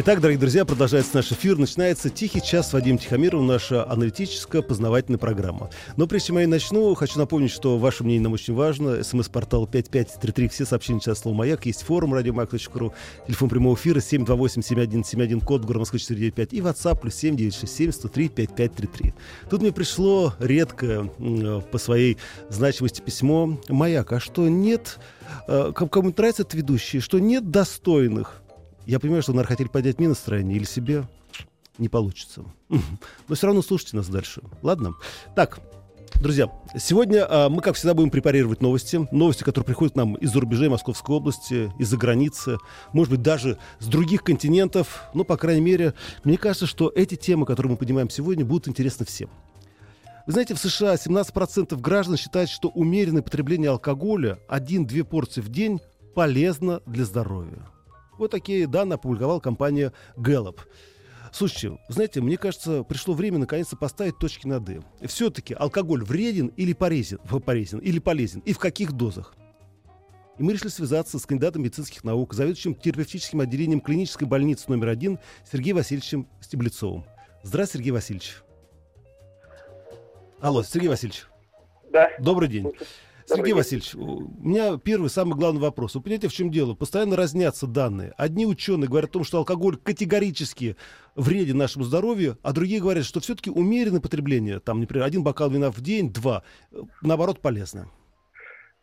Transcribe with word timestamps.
Итак, 0.00 0.20
дорогие 0.20 0.38
друзья, 0.38 0.64
продолжается 0.64 1.16
наш 1.16 1.32
эфир. 1.32 1.58
Начинается 1.58 2.08
«Тихий 2.08 2.40
час» 2.40 2.70
с 2.70 2.72
Вадимом 2.72 2.98
Тихомировым, 2.98 3.48
наша 3.48 3.84
аналитическая 3.90 4.62
познавательная 4.62 5.18
программа. 5.18 5.70
Но 5.96 6.06
прежде 6.06 6.28
чем 6.28 6.38
я 6.38 6.46
начну, 6.46 6.94
хочу 6.94 7.18
напомнить, 7.18 7.50
что 7.50 7.78
ваше 7.78 8.04
мнение 8.04 8.22
нам 8.22 8.32
очень 8.32 8.54
важно. 8.54 9.02
СМС-портал 9.02 9.66
5533, 9.66 10.48
все 10.50 10.66
сообщения 10.66 11.00
сейчас 11.00 11.18
слово 11.18 11.34
«Маяк». 11.34 11.66
Есть 11.66 11.82
форум 11.82 12.14
радиомаяк.ру, 12.14 12.94
телефон 13.26 13.48
прямого 13.48 13.74
эфира 13.74 13.98
728-7171, 13.98 15.44
код 15.44 15.64
город 15.64 15.80
Москвы 15.80 15.98
495 15.98 16.52
и 16.52 16.60
WhatsApp 16.60 17.00
плюс 17.00 17.16
7967 17.16 17.90
103 17.90 18.28
5533. 18.28 19.14
Тут 19.50 19.62
мне 19.62 19.72
пришло 19.72 20.32
редко 20.38 21.10
э, 21.18 21.60
по 21.72 21.78
своей 21.78 22.18
значимости 22.50 23.00
письмо 23.00 23.58
«Маяк, 23.68 24.12
а 24.12 24.20
что 24.20 24.48
нет...» 24.48 25.00
э, 25.48 25.72
Кому-нибудь 25.74 26.18
нравится 26.18 26.42
этот 26.42 26.54
ведущий, 26.54 27.00
что 27.00 27.18
нет 27.18 27.50
достойных 27.50 28.42
я 28.88 28.98
понимаю, 28.98 29.22
что, 29.22 29.32
наверное, 29.32 29.48
хотели 29.48 29.68
поднять 29.68 29.98
мне 29.98 30.08
настроение 30.08 30.56
или 30.56 30.64
себе. 30.64 31.06
Не 31.76 31.90
получится. 31.90 32.42
Но 32.68 33.34
все 33.34 33.46
равно 33.46 33.60
слушайте 33.62 33.96
нас 33.96 34.08
дальше. 34.08 34.42
Ладно? 34.62 34.94
Так, 35.36 35.60
Друзья, 36.22 36.50
сегодня 36.76 37.26
а, 37.28 37.48
мы, 37.48 37.60
как 37.60 37.76
всегда, 37.76 37.94
будем 37.94 38.10
препарировать 38.10 38.62
новости. 38.62 39.06
Новости, 39.12 39.44
которые 39.44 39.66
приходят 39.66 39.94
нам 39.94 40.14
из-за 40.14 40.40
рубежей 40.40 40.68
Московской 40.68 41.14
области, 41.14 41.70
из-за 41.78 41.96
границы, 41.96 42.58
может 42.92 43.12
быть, 43.12 43.22
даже 43.22 43.58
с 43.78 43.86
других 43.86 44.24
континентов. 44.24 45.04
Но, 45.14 45.22
по 45.22 45.36
крайней 45.36 45.60
мере, 45.60 45.94
мне 46.24 46.36
кажется, 46.38 46.66
что 46.66 46.90
эти 46.92 47.14
темы, 47.14 47.46
которые 47.46 47.72
мы 47.72 47.76
поднимаем 47.76 48.10
сегодня, 48.10 48.44
будут 48.44 48.66
интересны 48.66 49.04
всем. 49.04 49.28
Вы 50.26 50.32
знаете, 50.32 50.54
в 50.54 50.58
США 50.58 50.94
17% 50.94 51.78
граждан 51.78 52.16
считают, 52.16 52.50
что 52.50 52.68
умеренное 52.68 53.22
потребление 53.22 53.70
алкоголя, 53.70 54.40
1-2 54.48 55.04
порции 55.04 55.42
в 55.42 55.50
день, 55.50 55.78
полезно 56.14 56.80
для 56.86 57.04
здоровья. 57.04 57.68
Вот 58.18 58.30
такие 58.30 58.66
данные 58.66 58.96
опубликовала 58.96 59.40
компания 59.40 59.92
Gallup. 60.16 60.58
Слушайте, 61.32 61.78
знаете, 61.88 62.20
мне 62.20 62.36
кажется, 62.36 62.82
пришло 62.82 63.14
время 63.14 63.38
наконец-то 63.38 63.76
поставить 63.76 64.18
точки 64.18 64.46
над 64.46 64.68
«и». 64.68 64.80
Все-таки 65.06 65.54
алкоголь 65.54 66.02
вреден 66.02 66.48
или 66.56 66.72
полезен, 66.72 67.18
полезен, 67.44 67.78
или 67.78 67.98
полезен, 67.98 68.40
и 68.40 68.52
в 68.52 68.58
каких 68.58 68.92
дозах? 68.92 69.34
И 70.38 70.42
мы 70.42 70.52
решили 70.52 70.68
связаться 70.68 71.18
с 71.18 71.26
кандидатом 71.26 71.62
медицинских 71.62 72.04
наук, 72.04 72.32
заведующим 72.32 72.74
терапевтическим 72.74 73.40
отделением 73.40 73.80
клинической 73.80 74.26
больницы 74.26 74.64
номер 74.68 74.88
один 74.88 75.18
Сергеем 75.50 75.76
Васильевичем 75.76 76.28
Стеблецовым. 76.40 77.04
Здравствуйте, 77.42 77.78
Сергей 77.78 77.90
Васильевич. 77.92 78.36
Алло, 80.40 80.62
Сергей 80.62 80.88
Васильевич. 80.88 81.26
Да. 81.92 82.10
Добрый 82.20 82.48
день. 82.48 82.72
Сергей 83.28 83.52
Васильевич, 83.52 83.94
у 83.94 84.22
меня 84.40 84.78
первый, 84.82 85.10
самый 85.10 85.36
главный 85.36 85.60
вопрос. 85.60 85.94
Вы 85.94 86.00
понимаете, 86.00 86.28
в 86.28 86.32
чем 86.32 86.50
дело? 86.50 86.74
Постоянно 86.74 87.14
разнятся 87.14 87.66
данные. 87.66 88.14
Одни 88.16 88.46
ученые 88.46 88.88
говорят 88.88 89.10
о 89.10 89.12
том, 89.14 89.24
что 89.24 89.38
алкоголь 89.38 89.76
категорически 89.76 90.76
вреден 91.14 91.58
нашему 91.58 91.84
здоровью, 91.84 92.38
а 92.42 92.52
другие 92.52 92.80
говорят, 92.80 93.04
что 93.04 93.20
все-таки 93.20 93.50
умеренное 93.50 94.00
потребление, 94.00 94.60
там, 94.60 94.80
например, 94.80 95.04
один 95.04 95.22
бокал 95.22 95.50
вина 95.50 95.70
в 95.70 95.80
день, 95.80 96.10
два, 96.10 96.42
наоборот, 97.02 97.40
полезно. 97.40 97.90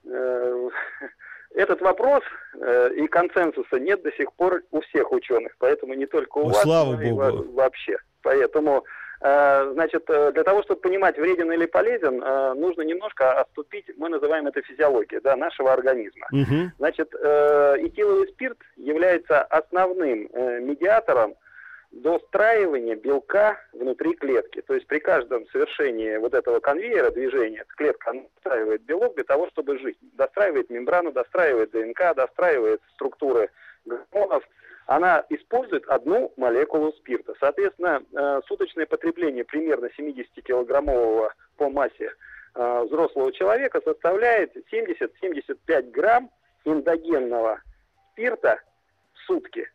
Э, 0.06 0.70
этот 1.56 1.82
вопрос 1.82 2.22
э, 2.62 2.90
и 2.98 3.08
консенсуса 3.08 3.80
нет 3.80 4.04
до 4.04 4.12
сих 4.12 4.32
пор 4.34 4.62
у 4.70 4.82
всех 4.82 5.12
ученых, 5.12 5.56
поэтому 5.58 5.96
не 5.96 6.06
только 6.06 6.38
у 6.38 6.50
О, 6.50 6.50
вас, 6.50 6.62
слава 6.62 6.94
но 6.94 7.02
и 7.02 7.10
богу. 7.10 7.52
вообще. 7.54 7.98
Поэтому 8.22 8.84
Э, 8.84 9.05
значит, 9.74 10.04
э, 10.08 10.32
для 10.34 10.44
того, 10.44 10.62
чтобы 10.64 10.82
понимать, 10.82 11.18
вреден 11.18 11.52
или 11.52 11.66
полезен, 11.66 12.22
э, 12.22 12.54
нужно 12.54 12.84
немножко 12.84 13.40
отступить, 13.40 13.86
мы 13.98 14.10
называем 14.10 14.46
это 14.46 14.62
физиологией 14.62 15.20
да, 15.22 15.36
нашего 15.36 15.74
организма. 15.74 16.28
Угу. 16.32 16.72
Значит, 16.78 17.14
этиловый 17.14 18.28
спирт 18.28 18.60
является 18.76 19.42
основным 19.42 20.30
медиатором 20.66 21.36
достраивания 21.92 22.96
белка 22.96 23.58
внутри 23.74 24.16
клетки. 24.16 24.62
То 24.62 24.76
есть 24.76 24.86
при 24.86 25.00
каждом 25.00 25.48
совершении 25.48 26.18
вот 26.18 26.34
этого 26.34 26.60
конвейера 26.60 27.10
движения 27.10 27.64
клетка 27.78 28.14
достраивает 28.36 28.84
белок 28.84 29.16
для 29.16 29.24
того, 29.24 29.48
чтобы 29.50 29.80
жить. 29.80 29.98
Достраивает 30.02 30.70
мембрану, 30.70 31.12
достраивает 31.12 31.72
ДНК, 31.72 32.14
достраивает 32.16 32.82
структуры 32.94 33.50
гормонов, 33.86 34.44
она 34.88 35.24
использует 35.30 35.86
одну 35.88 36.32
молекулу 36.38 36.94
спирта. 36.94 37.34
Соответственно, 37.40 38.04
э, 38.14 38.42
суточное 38.48 38.86
потребление 38.86 39.44
примерно 39.44 39.90
70-килограммового 39.98 41.32
по 41.58 41.70
массе 41.70 42.12
э, 42.54 42.84
взрослого 42.84 43.32
человека 43.34 43.82
составляет 43.84 44.56
70-75 44.72 45.92
грамм 45.92 46.30
эндогенного 46.66 47.62
спирта 48.12 48.60
в 49.14 49.26
сутки. 49.26 49.70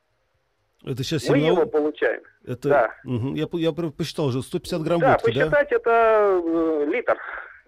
Это 0.85 1.03
сейчас 1.03 1.29
Мы 1.29 1.37
семена... 1.39 1.61
его 1.61 1.67
получаем. 1.67 2.23
Это... 2.47 2.69
Да. 2.69 2.95
Угу. 3.05 3.35
Я, 3.35 3.47
я 3.53 3.73
посчитал 3.73 4.27
уже 4.27 4.43
150 4.43 4.83
грамм 4.83 5.01
Да, 5.01 5.13
водки, 5.13 5.27
да? 5.35 5.41
посчитать 5.41 5.73
это 5.73 6.43
э, 6.43 6.85
литр 6.87 7.19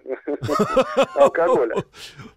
алкоголя. 1.16 1.74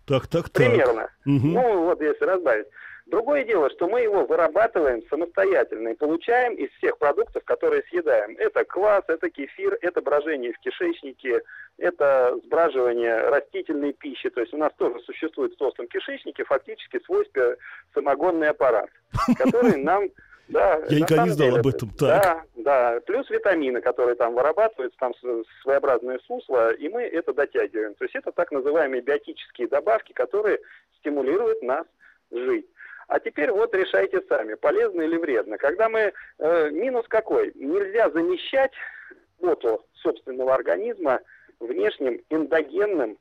Так, 0.05 0.27
так, 0.27 0.49
так. 0.49 0.53
Примерно. 0.53 1.09
Ну, 1.25 1.85
вот 1.85 2.01
если 2.01 2.25
разбавить. 2.25 2.67
Другое 3.05 3.43
дело, 3.43 3.69
что 3.69 3.87
мы 3.87 4.01
его 4.01 4.25
вырабатываем 4.25 5.03
самостоятельно 5.09 5.89
и 5.89 5.95
получаем 5.95 6.55
из 6.55 6.71
всех 6.77 6.97
продуктов, 6.97 7.43
которые 7.43 7.83
съедаем. 7.83 8.35
Это 8.39 8.65
квас, 8.65 9.03
это 9.07 9.29
кефир, 9.29 9.77
это 9.81 10.01
брожение 10.01 10.53
в 10.53 10.59
кишечнике, 10.59 11.43
это 11.77 12.35
сбраживание 12.45 13.15
растительной 13.29 13.93
пищи. 13.93 14.29
То 14.31 14.41
есть 14.41 14.55
у 14.55 14.57
нас 14.57 14.71
тоже 14.77 14.99
существует 15.01 15.53
в 15.53 15.57
толстом 15.57 15.87
кишечнике 15.87 16.45
фактически 16.45 16.99
свой 17.05 17.27
спе- 17.27 17.57
самогонный 17.93 18.49
аппарат, 18.49 18.89
который 19.37 19.77
нам... 19.77 20.09
Да, 20.47 20.79
Я 20.89 20.99
никогда 20.99 21.23
не 21.23 21.31
знал 21.31 21.49
деле, 21.49 21.59
об 21.59 21.67
этом. 21.67 21.89
Так. 21.89 22.23
Да, 22.23 22.43
да. 22.55 22.99
Плюс 23.07 23.27
витамины, 23.31 23.81
которые 23.81 24.15
там 24.15 24.35
вырабатываются, 24.35 24.97
там 24.99 25.13
своеобразное 25.63 26.19
сусло, 26.27 26.71
и 26.71 26.87
мы 26.87 27.01
это 27.01 27.33
дотягиваем. 27.33 27.95
То 27.95 28.05
есть 28.05 28.15
это 28.15 28.31
так 28.31 28.51
называемые 28.51 29.01
биотические 29.01 29.67
добавки, 29.67 30.13
которые 30.13 30.59
стимулируют 30.99 31.63
нас 31.63 31.85
жить. 32.31 32.67
А 33.07 33.19
теперь 33.19 33.51
вот 33.51 33.73
решайте 33.75 34.21
сами, 34.27 34.55
полезно 34.55 35.01
или 35.01 35.17
вредно. 35.17 35.57
Когда 35.57 35.89
мы... 35.89 36.13
э, 36.39 36.69
минус 36.71 37.05
какой? 37.07 37.51
Нельзя 37.55 38.09
замещать 38.09 38.71
работу 39.45 39.85
собственного 39.93 40.53
организма 40.53 41.19
внешним 41.59 42.21
эндогенным. 42.29 43.17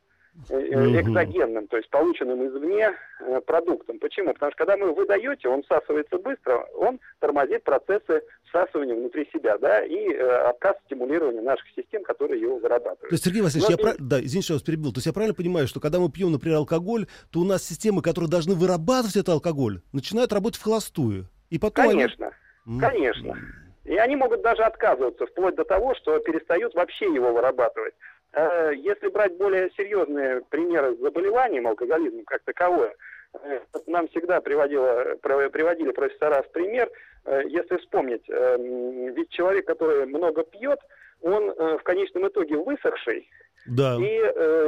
Экзогенным, 0.49 1.67
то 1.69 1.77
есть 1.77 1.89
полученным 1.91 2.47
извне 2.47 2.93
э, 3.21 3.41
продуктом. 3.41 3.99
Почему? 3.99 4.33
Потому 4.35 4.53
что 4.53 4.65
когда 4.65 4.77
вы 4.77 4.93
выдаете, 4.93 5.49
он 5.49 5.63
всасывается 5.63 6.19
быстро, 6.19 6.67
он 6.75 7.01
тормозит 7.21 7.63
процессы 7.65 8.23
всасывания 8.49 8.95
внутри 8.95 9.29
себя, 9.33 9.59
да, 9.59 9.85
и 9.85 10.13
э, 10.13 10.49
отказ 10.49 10.77
стимулирования 10.87 11.41
наших 11.41 11.67
систем, 11.77 12.03
которые 12.05 12.41
его 12.41 12.59
вырабатывают. 12.59 13.01
То 13.09 13.15
есть, 13.15 13.25
Сергей 13.25 13.43
Васильевич, 13.43 13.69
Но 13.71 13.77
я 13.77 13.81
и- 13.81 13.83
прав- 13.95 14.09
да, 14.09 14.21
извините, 14.21 14.45
что 14.45 14.55
я 14.55 14.57
вас 14.57 14.63
перебил. 14.63 14.93
То 14.93 14.99
есть 14.99 15.07
я 15.07 15.13
правильно 15.13 15.35
понимаю, 15.35 15.67
что 15.69 15.81
когда 15.81 15.99
мы 15.99 16.11
пьем, 16.11 16.33
например, 16.33 16.59
алкоголь, 16.59 17.07
то 17.31 17.41
у 17.41 17.45
нас 17.45 17.63
системы, 17.65 18.03
которые 18.03 18.31
должны 18.31 18.55
вырабатывать 18.55 19.17
этот 19.17 19.31
алкоголь, 19.31 19.81
начинают 19.93 20.33
работать 20.33 20.61
в 20.61 20.65
холостую. 20.65 21.27
И 21.51 21.59
потом 21.59 21.85
они- 21.85 21.93
Конечно, 21.95 22.31
М. 22.67 22.81
конечно. 22.81 23.37
И 23.85 23.97
они 23.97 24.17
могут 24.17 24.41
даже 24.43 24.63
отказываться, 24.63 25.27
вплоть 25.27 25.57
до 25.57 25.65
того, 25.65 25.95
что 25.95 26.19
перестают 26.21 26.75
вообще 26.75 27.05
его 27.13 27.33
вырабатывать. 27.35 27.93
Э, 28.35 28.73
Если 28.75 29.09
брать 29.09 29.37
более 29.37 29.71
серьезные 29.77 30.43
примеры 30.51 30.95
с 30.97 30.99
заболеванием, 30.99 31.67
алкоголизмом 31.69 32.25
как 32.25 32.43
таковое, 32.43 32.95
э, 33.35 33.61
нам 33.87 34.09
всегда 34.09 34.41
приводило, 34.41 35.17
приводили 35.23 35.93
профессора 35.93 36.43
в 36.43 36.51
пример, 36.51 36.91
э, 37.27 37.43
если 37.47 37.77
вспомнить, 37.77 38.27
ведь 38.29 39.31
человек, 39.31 39.67
который 39.67 40.07
много 40.07 40.43
пьет, 40.43 40.81
он 41.23 41.51
в 41.53 41.83
конечном 41.85 42.27
итоге 42.29 42.57
высохший, 42.57 43.29
Да. 43.67 43.97
и 43.97 44.09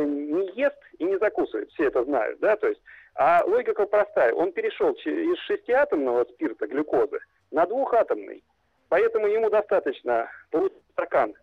не 0.06 0.50
ест 0.58 0.78
и 0.98 1.04
не 1.04 1.18
закусывает, 1.18 1.70
все 1.72 1.88
это 1.88 2.04
знают, 2.04 2.38
да, 2.40 2.56
то 2.56 2.68
есть, 2.68 2.80
а 3.14 3.42
логика 3.44 3.84
простая, 3.84 4.32
он 4.32 4.52
перешел 4.52 4.92
из 4.92 5.38
шестиатомного 5.40 6.24
спирта, 6.24 6.66
глюкозы, 6.66 7.18
на 7.50 7.66
двухатомный, 7.66 8.42
поэтому 8.88 9.26
ему 9.26 9.50
достаточно 9.50 10.30
получить 10.50 10.78
стакан 10.92 11.34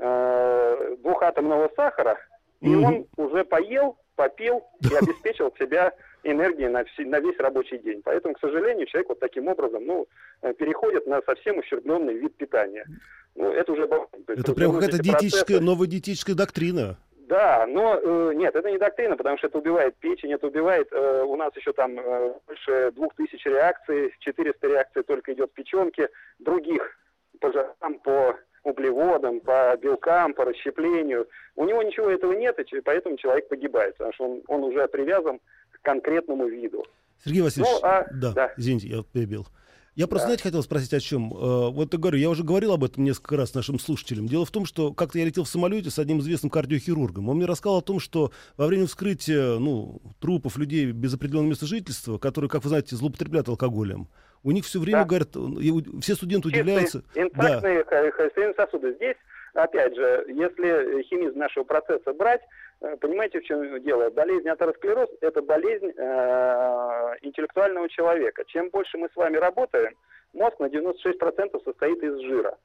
э, 0.00 0.96
двухатомного 0.98 1.70
сахара, 1.76 2.18
и 2.60 2.68
Мгм. 2.68 2.84
он 2.84 3.06
уже 3.16 3.44
поел, 3.44 3.96
попил 4.16 4.62
и 4.82 4.94
обеспечил 4.94 5.52
себя 5.58 5.92
энергией 6.22 6.68
на, 6.68 6.84
все- 6.84 7.04
на 7.06 7.20
весь 7.20 7.38
рабочий 7.38 7.78
день. 7.78 8.02
Поэтому, 8.04 8.34
к 8.34 8.40
сожалению, 8.40 8.86
человек 8.86 9.08
вот 9.10 9.20
таким 9.20 9.48
образом, 9.48 9.84
ну, 9.86 10.06
э, 10.42 10.52
переходит 10.54 11.06
на 11.06 11.22
совсем 11.22 11.58
ущербленный 11.58 12.14
вид 12.14 12.36
питания. 12.36 12.84
Ну, 13.36 13.50
это 13.50 13.72
уже... 13.72 13.82
Это 14.26 14.54
прям 14.54 14.72
какая-то 14.72 14.96
процессы- 14.98 15.02
диетическая, 15.02 15.60
новая 15.60 15.86
диетическая 15.86 16.34
доктрина. 16.36 16.96
Да, 17.28 17.64
но 17.68 17.96
э, 18.02 18.32
нет, 18.34 18.56
это 18.56 18.68
не 18.70 18.76
доктрина, 18.78 19.16
потому 19.16 19.38
что 19.38 19.46
это 19.46 19.58
убивает 19.58 19.94
печень, 19.96 20.32
это 20.32 20.48
убивает, 20.48 20.88
э, 20.90 21.22
у 21.22 21.36
нас 21.36 21.54
еще 21.56 21.72
там 21.72 21.96
э, 21.98 22.34
больше 22.46 22.90
двух 22.90 23.14
тысяч 23.14 23.46
реакций, 23.46 24.12
400 24.18 24.66
реакций 24.66 25.02
только 25.04 25.32
идет 25.32 25.50
в 25.50 25.54
печенке, 25.54 26.08
других 26.40 26.98
по 27.40 27.52
жирам, 27.52 27.98
по 28.02 28.36
углеводам, 28.62 29.40
по 29.40 29.76
белкам, 29.76 30.34
по 30.34 30.44
расщеплению. 30.44 31.26
У 31.56 31.64
него 31.64 31.82
ничего 31.82 32.10
этого 32.10 32.32
нет, 32.32 32.58
и 32.58 32.80
поэтому 32.80 33.16
человек 33.16 33.48
погибает, 33.48 33.96
потому 33.96 34.12
что 34.12 34.24
он, 34.24 34.42
он 34.48 34.64
уже 34.64 34.86
привязан 34.88 35.40
к 35.70 35.82
конкретному 35.82 36.46
виду. 36.46 36.84
Сергей 37.24 37.42
Васильевич, 37.42 37.72
ну, 37.72 37.88
а, 37.88 38.06
да, 38.12 38.32
да, 38.32 38.52
извините, 38.56 38.88
я 38.88 39.02
перебил. 39.02 39.46
Я 39.96 40.06
просто, 40.06 40.26
да. 40.26 40.28
знаете, 40.28 40.44
хотел 40.44 40.62
спросить 40.62 40.94
о 40.94 41.00
чем. 41.00 41.32
Э, 41.34 41.70
вот 41.70 41.92
я 41.92 41.98
говорю, 41.98 42.16
я 42.18 42.30
уже 42.30 42.44
говорил 42.44 42.72
об 42.72 42.84
этом 42.84 43.04
несколько 43.04 43.36
раз 43.36 43.54
нашим 43.54 43.78
слушателям. 43.78 44.28
Дело 44.28 44.46
в 44.46 44.50
том, 44.50 44.64
что 44.64 44.94
как-то 44.94 45.18
я 45.18 45.24
летел 45.24 45.44
в 45.44 45.48
самолете 45.48 45.90
с 45.90 45.98
одним 45.98 46.20
известным 46.20 46.48
кардиохирургом. 46.48 47.28
Он 47.28 47.36
мне 47.36 47.44
рассказал 47.44 47.78
о 47.78 47.82
том, 47.82 47.98
что 47.98 48.30
во 48.56 48.66
время 48.66 48.86
вскрытия 48.86 49.58
ну, 49.58 50.00
трупов 50.20 50.56
людей 50.56 50.92
без 50.92 51.12
определенного 51.12 51.50
места 51.50 51.66
жительства, 51.66 52.18
которые, 52.18 52.48
как 52.48 52.62
вы 52.62 52.68
знаете, 52.68 52.94
злоупотребляют 52.94 53.48
алкоголем, 53.48 54.08
у 54.42 54.50
них 54.52 54.64
все 54.64 54.80
время, 54.80 55.00
да. 55.00 55.04
говорят, 55.04 55.28
все 56.02 56.14
студенты 56.14 56.48
удивляются. 56.48 57.02
Инфарктные 57.14 57.84
да. 57.84 58.54
сосуды. 58.56 58.94
Здесь 58.94 59.16
опять 59.54 59.94
же, 59.94 60.24
если 60.28 61.02
химизм 61.02 61.38
нашего 61.38 61.64
процесса 61.64 62.12
брать, 62.12 62.40
э, 62.80 62.96
понимаете, 62.96 63.40
в 63.40 63.44
чем 63.44 63.82
дело? 63.82 64.10
Болезнь 64.10 64.48
атеросклероз– 64.48 65.08
это 65.20 65.42
болезнь 65.42 65.92
э, 65.96 67.16
интеллектуального 67.22 67.88
человека. 67.88 68.44
Чем 68.46 68.70
больше 68.70 68.98
мы 68.98 69.08
с 69.12 69.16
вами 69.16 69.36
работаем, 69.36 69.94
мозг 70.32 70.58
на 70.60 70.66
96% 70.66 71.64
состоит 71.64 72.02
из 72.02 72.18
жира. 72.20 72.56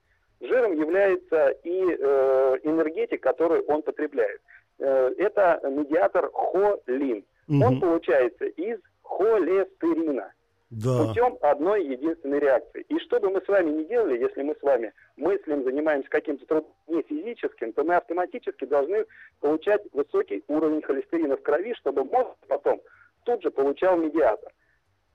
Жиром 0.42 0.80
является 0.80 1.50
и 1.63 1.98
э, 1.98 2.57
энергетик, 2.63 3.21
который 3.21 3.62
он 3.62 3.81
потребляет. 3.81 4.42
Э, 4.80 5.12
это 5.18 5.60
медиатор 5.63 6.30
холин. 6.31 7.25
Угу. 7.48 7.63
Он 7.63 7.80
получается 7.80 8.45
из 8.45 8.80
холестерина 9.01 10.31
да. 10.83 11.07
путем 11.07 11.38
одной 11.42 11.86
единственной 11.86 12.39
реакции. 12.39 12.86
И 12.89 13.00
что 13.00 13.19
бы 13.19 13.30
мы 13.30 13.42
с 13.42 13.48
вами 13.48 13.72
ни 13.72 13.83
делали, 13.86 14.22
если 14.22 14.44
мы 14.44 14.56
с 14.56 14.62
вами 14.62 14.94
мыслим, 15.16 15.63
занимаемся 15.63 16.10
каким-то 16.10 16.45
трудом 16.45 16.72
не 16.88 17.01
физическим, 17.04 17.74
то 17.74 17.83
мы 17.83 17.95
автоматически 17.95 18.66
должны 18.66 19.06
получать 19.39 19.81
высокий 19.94 20.44
уровень 20.48 20.81
холестерина 20.81 21.38
в 21.38 21.42
крови, 21.42 21.74
чтобы 21.75 22.04
мозг 22.04 22.31
потом 22.48 22.81
тут 23.24 23.42
же 23.42 23.51
получал 23.51 23.98
медиатор. 23.98 24.51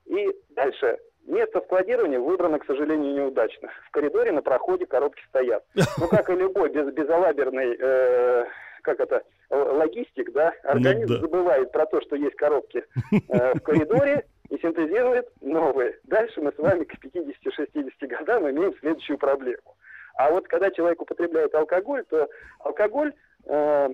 И 0.06 0.28
дальше 0.50 0.98
Место 1.26 1.60
складирования 1.60 2.18
выбрано, 2.18 2.58
к 2.58 2.66
сожалению, 2.66 3.14
неудачно. 3.14 3.68
В 3.86 3.90
коридоре 3.90 4.32
на 4.32 4.42
проходе 4.42 4.86
коробки 4.86 5.22
стоят. 5.28 5.64
Ну, 5.98 6.08
как 6.08 6.30
и 6.30 6.34
любой 6.34 6.70
без, 6.70 6.92
безалаберный, 6.92 7.76
э, 7.78 8.46
как 8.82 9.00
это, 9.00 9.22
логистик, 9.50 10.32
да, 10.32 10.52
ну 10.64 10.70
организм 10.70 11.12
ну, 11.12 11.14
да. 11.16 11.20
забывает 11.20 11.72
про 11.72 11.86
то, 11.86 12.00
что 12.00 12.16
есть 12.16 12.36
коробки 12.36 12.84
э, 13.28 13.54
в 13.54 13.60
коридоре, 13.60 14.24
и 14.50 14.58
синтезирует 14.58 15.28
новые. 15.40 15.98
Дальше 16.04 16.40
мы 16.40 16.52
с 16.52 16.58
вами 16.58 16.84
к 16.84 16.94
50-60 16.94 18.06
годам 18.06 18.50
имеем 18.50 18.74
следующую 18.80 19.16
проблему. 19.16 19.76
А 20.16 20.30
вот 20.30 20.48
когда 20.48 20.70
человек 20.70 21.00
употребляет 21.00 21.54
алкоголь, 21.54 22.04
то 22.10 22.28
алкоголь 22.58 23.14
э, 23.46 23.88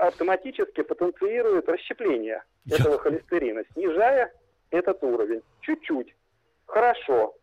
автоматически 0.00 0.82
потенцирует 0.82 1.68
расщепление 1.68 2.42
этого 2.70 2.98
холестерина, 2.98 3.62
снижая 3.72 4.32
этот 4.70 5.02
уровень. 5.02 5.42
Чуть-чуть. 5.60 6.14
Хорошо. 6.66 7.34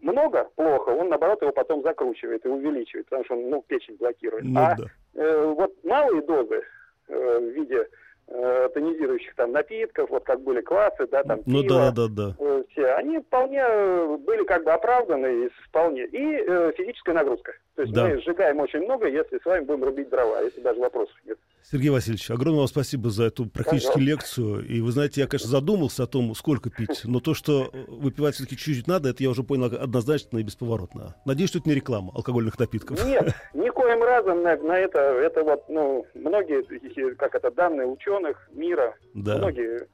Много? 0.00 0.44
Плохо. 0.56 0.90
Он, 0.90 1.10
наоборот, 1.10 1.42
его 1.42 1.52
потом 1.52 1.82
закручивает 1.82 2.44
и 2.44 2.48
увеличивает, 2.48 3.06
потому 3.06 3.24
что 3.24 3.34
он 3.34 3.50
ну, 3.50 3.62
печень 3.62 3.96
блокирует. 3.96 4.44
Ну, 4.44 4.60
а 4.60 4.74
да. 4.76 4.84
э, 5.14 5.44
вот 5.56 5.72
малые 5.84 6.22
дозы 6.22 6.62
э, 7.08 7.38
в 7.38 7.50
виде 7.50 7.88
э, 8.28 8.68
тонизирующих 8.74 9.34
там 9.34 9.52
напитков, 9.52 10.10
вот 10.10 10.24
как 10.24 10.40
были 10.40 10.60
классы, 10.60 11.06
да, 11.10 11.22
там 11.22 11.40
ну, 11.46 11.62
пиво, 11.62 11.92
да, 11.92 11.92
да, 11.92 12.08
да. 12.08 12.34
Э, 12.38 12.62
все, 12.70 12.92
они 12.94 13.18
вполне 13.18 13.62
э, 13.66 14.16
были 14.18 14.44
как 14.44 14.64
бы 14.64 14.72
оправданы 14.72 15.46
и 15.46 15.48
вполне. 15.68 16.04
И 16.06 16.44
э, 16.46 16.72
физическая 16.76 17.14
нагрузка. 17.14 17.52
То 17.76 17.82
есть 17.82 17.92
да. 17.92 18.08
мы 18.08 18.20
сжигаем 18.22 18.58
очень 18.58 18.80
много, 18.80 19.06
если 19.06 19.38
с 19.38 19.44
вами 19.44 19.64
будем 19.64 19.84
рубить 19.84 20.08
дрова, 20.08 20.40
если 20.40 20.60
даже 20.62 20.80
вопросов 20.80 21.14
нет. 21.26 21.38
Сергей 21.62 21.90
Васильевич, 21.90 22.30
огромное 22.30 22.60
вам 22.60 22.68
спасибо 22.68 23.10
за 23.10 23.24
эту 23.24 23.46
практическую 23.46 24.02
лекцию. 24.02 24.66
И 24.66 24.80
вы 24.80 24.92
знаете, 24.92 25.20
я, 25.20 25.26
конечно, 25.26 25.50
задумался 25.50 26.04
о 26.04 26.06
том, 26.06 26.34
сколько 26.34 26.70
пить, 26.70 27.02
но 27.04 27.20
то, 27.20 27.34
что 27.34 27.70
выпивать 27.88 28.36
все-таки 28.36 28.56
чуть-чуть 28.56 28.86
надо, 28.86 29.10
это 29.10 29.22
я 29.22 29.28
уже 29.28 29.42
понял 29.42 29.66
однозначно 29.66 30.38
и 30.38 30.42
бесповоротно. 30.42 31.16
Надеюсь, 31.26 31.50
что 31.50 31.58
это 31.58 31.68
не 31.68 31.74
реклама 31.74 32.12
алкогольных 32.14 32.58
напитков. 32.58 33.04
Нет, 33.04 33.34
никоим 33.54 34.02
разом 34.02 34.42
на, 34.42 34.56
на 34.56 34.78
это, 34.78 35.00
это 35.00 35.42
вот, 35.42 35.68
ну, 35.68 36.06
многие, 36.14 37.14
как 37.16 37.34
это, 37.34 37.50
данные 37.50 37.88
ученых 37.88 38.48
мира, 38.54 38.94
да. 39.12 39.36
многие 39.36 39.86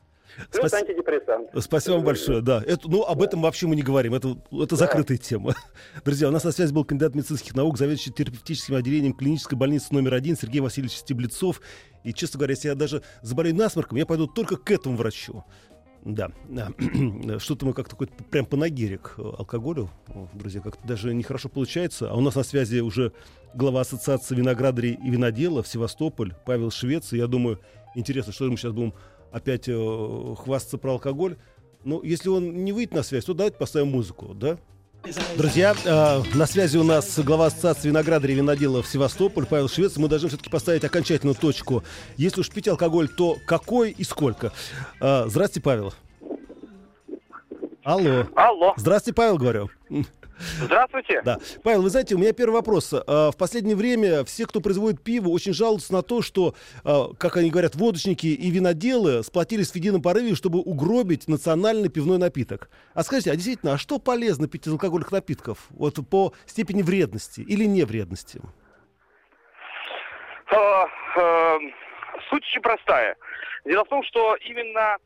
Плюс 0.50 0.69
Спас... 0.69 0.75
антидепрессант. 0.75 1.50
Спасибо 1.61 1.94
вам 1.94 2.05
большое. 2.05 2.40
Да, 2.40 2.62
это, 2.67 2.88
ну 2.88 3.02
об 3.02 3.19
да. 3.19 3.25
этом 3.25 3.43
вообще 3.43 3.67
мы 3.67 3.76
не 3.76 3.82
говорим. 3.82 4.14
Это, 4.14 4.37
это 4.50 4.70
да. 4.70 4.76
закрытая 4.76 5.19
тема. 5.19 5.55
Друзья, 6.05 6.29
у 6.29 6.31
нас 6.31 6.44
на 6.44 6.52
связи 6.52 6.73
был 6.73 6.84
кандидат 6.84 7.14
медицинских 7.14 7.55
наук, 7.55 7.79
заведующий 7.79 8.12
терапевтическим 8.12 8.75
отделением 8.75 9.14
клинической 9.14 9.58
больницы 9.58 9.93
номер 9.93 10.14
один 10.14 10.37
Сергей 10.37 10.61
Васильевич 10.61 10.96
Стеблецов. 10.96 11.61
И, 12.05 12.12
честно 12.12 12.38
говоря, 12.38 12.52
если 12.52 12.69
я 12.69 12.75
даже 12.75 13.02
заболею 13.23 13.55
насморком, 13.56 13.99
я 13.99 14.06
пойду 14.06 14.26
только 14.26 14.56
к 14.56 14.70
этому 14.70 14.96
врачу. 14.96 15.44
Да, 16.05 16.32
что-то 17.38 17.64
мы 17.64 17.75
как-то 17.75 17.93
какой-то 17.93 18.12
прям 18.25 18.44
панагирик 18.44 19.14
алкоголю, 19.19 19.88
друзья, 20.32 20.61
как-то 20.61 20.85
даже 20.87 21.14
нехорошо 21.14 21.49
получается. 21.49 22.11
А 22.11 22.14
у 22.14 22.20
нас 22.20 22.35
на 22.35 22.43
связи 22.43 22.81
уже 22.81 23.12
глава 23.55 23.82
ассоциации 23.82 24.35
виноградарей 24.35 24.94
и 24.94 25.11
виноделов 25.11 25.69
Севастополь 25.69 26.35
Павел 26.44 26.73
Швец. 26.73 27.12
И 27.12 27.19
я 27.19 27.28
думаю, 27.28 27.61
интересно, 27.94 28.32
что 28.32 28.50
мы 28.50 28.56
сейчас 28.56 28.73
будем 28.73 28.94
опять 29.32 29.69
э, 29.69 30.34
хвастаться 30.38 30.79
про 30.79 30.93
алкоголь. 30.93 31.37
Ну, 31.84 32.02
если 32.02 32.29
он 32.29 32.64
не 32.64 32.73
выйдет 32.73 32.94
на 32.94 33.02
связь, 33.02 33.25
то 33.25 33.34
давайте 33.34 33.56
поставим 33.56 33.88
музыку, 33.88 34.34
да? 34.34 34.58
Друзья, 35.37 35.75
э, 35.84 36.37
на 36.37 36.46
связи 36.46 36.79
у 36.79 36.84
нас 36.84 37.19
глава 37.19 37.46
ассоциации 37.46 37.88
виноградарей 37.88 38.34
и 38.34 38.38
виноделов 38.38 38.87
Севастополь 38.87 39.46
Павел 39.46 39.69
Швец. 39.69 39.96
Мы 39.96 40.08
должны 40.08 40.29
все-таки 40.29 40.49
поставить 40.49 40.84
окончательную 40.84 41.34
точку. 41.34 41.82
Если 42.17 42.40
уж 42.40 42.50
пить 42.50 42.69
алкоголь, 42.69 43.08
то 43.08 43.37
какой 43.44 43.90
и 43.90 44.05
сколько? 44.05 44.52
Э, 45.00 45.25
здравствуйте, 45.26 45.64
Павел. 45.64 45.93
Алло. 47.82 48.26
Алло. 48.37 48.75
Здравствуйте, 48.76 49.17
Павел, 49.17 49.38
говорю. 49.38 49.70
Здравствуйте. 50.61 51.23
Да. 51.23 51.39
Павел, 51.62 51.83
вы 51.83 51.91
знаете, 51.91 52.15
у 52.15 52.19
меня 52.19 52.33
первый 52.33 52.55
вопрос. 52.55 52.93
А, 52.93 53.31
в 53.31 53.37
последнее 53.37 53.77
время 53.77 54.25
все, 54.25 54.47
кто 54.47 54.61
производит 54.61 55.03
пиво, 55.03 55.29
очень 55.29 55.53
жалуются 55.53 55.93
на 55.93 56.03
то, 56.03 56.23
что, 56.23 56.55
а, 56.85 57.12
как 57.14 57.37
они 57.37 57.50
говорят, 57.50 57.75
водочники 57.75 58.26
и 58.26 58.50
виноделы 58.50 59.23
сплотились 59.23 59.71
в 59.71 59.76
едином 59.76 60.02
порыве, 60.02 60.35
чтобы 60.35 60.61
угробить 60.61 61.28
национальный 61.28 61.88
пивной 61.88 62.19
напиток. 62.19 62.71
А 62.95 63.02
скажите, 63.02 63.31
а 63.31 63.35
действительно, 63.35 63.75
а 63.75 63.78
что 63.78 63.99
полезно 63.99 64.49
пить 64.49 64.66
из 64.66 64.73
алкогольных 64.73 65.12
напитков? 65.12 65.66
Вот 65.71 65.99
по 66.09 66.33
степени 66.47 66.83
вредности 66.83 67.40
или 67.40 67.64
не 67.64 67.85
вредности? 67.85 68.40
А, 70.50 70.87
суть 72.28 72.45
очень 72.45 72.61
простая. 72.61 73.16
Дело 73.64 73.85
в 73.85 73.88
том, 73.88 74.02
что 74.05 74.37
именно 74.37 74.97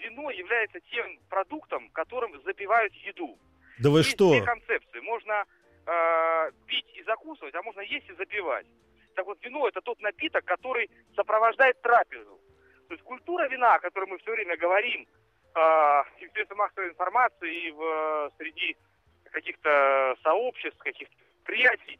вино 0.00 0.30
является 0.30 0.78
тем 0.92 1.18
продуктом, 1.28 1.88
которым 1.90 2.32
запивают 2.44 2.92
еду. 2.94 3.38
Да 3.78 3.90
вы 3.90 3.98
Есть 3.98 4.10
что? 4.10 4.30
две 4.30 4.42
концепции. 4.42 5.00
Можно 5.00 5.44
э, 5.86 6.50
пить 6.66 6.86
и 6.94 7.02
закусывать, 7.04 7.54
а 7.54 7.62
можно 7.62 7.80
есть 7.80 8.08
и 8.08 8.14
запивать. 8.14 8.66
Так 9.14 9.26
вот, 9.26 9.38
вино 9.44 9.68
это 9.68 9.80
тот 9.80 10.00
напиток, 10.00 10.44
который 10.44 10.90
сопровождает 11.14 11.80
трапезу. 11.82 12.40
То 12.88 12.94
есть 12.94 13.02
культура 13.04 13.48
вина, 13.48 13.74
о 13.74 13.78
которой 13.80 14.06
мы 14.10 14.18
все 14.18 14.32
время 14.32 14.56
говорим, 14.56 15.06
э, 15.54 16.02
и 16.20 16.26
в 16.26 16.32
средствах 16.32 16.58
массовой 16.58 16.88
информации, 16.90 17.68
и 17.68 17.70
в, 17.72 18.32
среди 18.38 18.76
каких-то 19.30 20.16
сообществ, 20.22 20.78
каких-то 20.78 21.14
предприятий, 21.44 21.98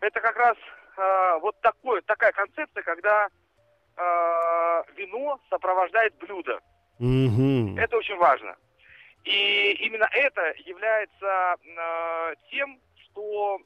это 0.00 0.20
как 0.20 0.36
раз 0.36 0.56
э, 0.96 1.38
вот 1.40 1.60
такое, 1.60 2.02
такая 2.02 2.32
концепция, 2.32 2.82
когда 2.82 3.28
э, 3.96 4.82
вино 4.96 5.40
сопровождает 5.48 6.14
блюдо. 6.16 6.58
Угу. 6.98 7.78
Это 7.78 7.96
очень 7.96 8.16
важно. 8.16 8.56
И 9.24 9.72
именно 9.86 10.08
это 10.12 10.54
является 10.66 11.56
э, 11.64 12.34
тем, 12.50 12.80
что 13.04 13.58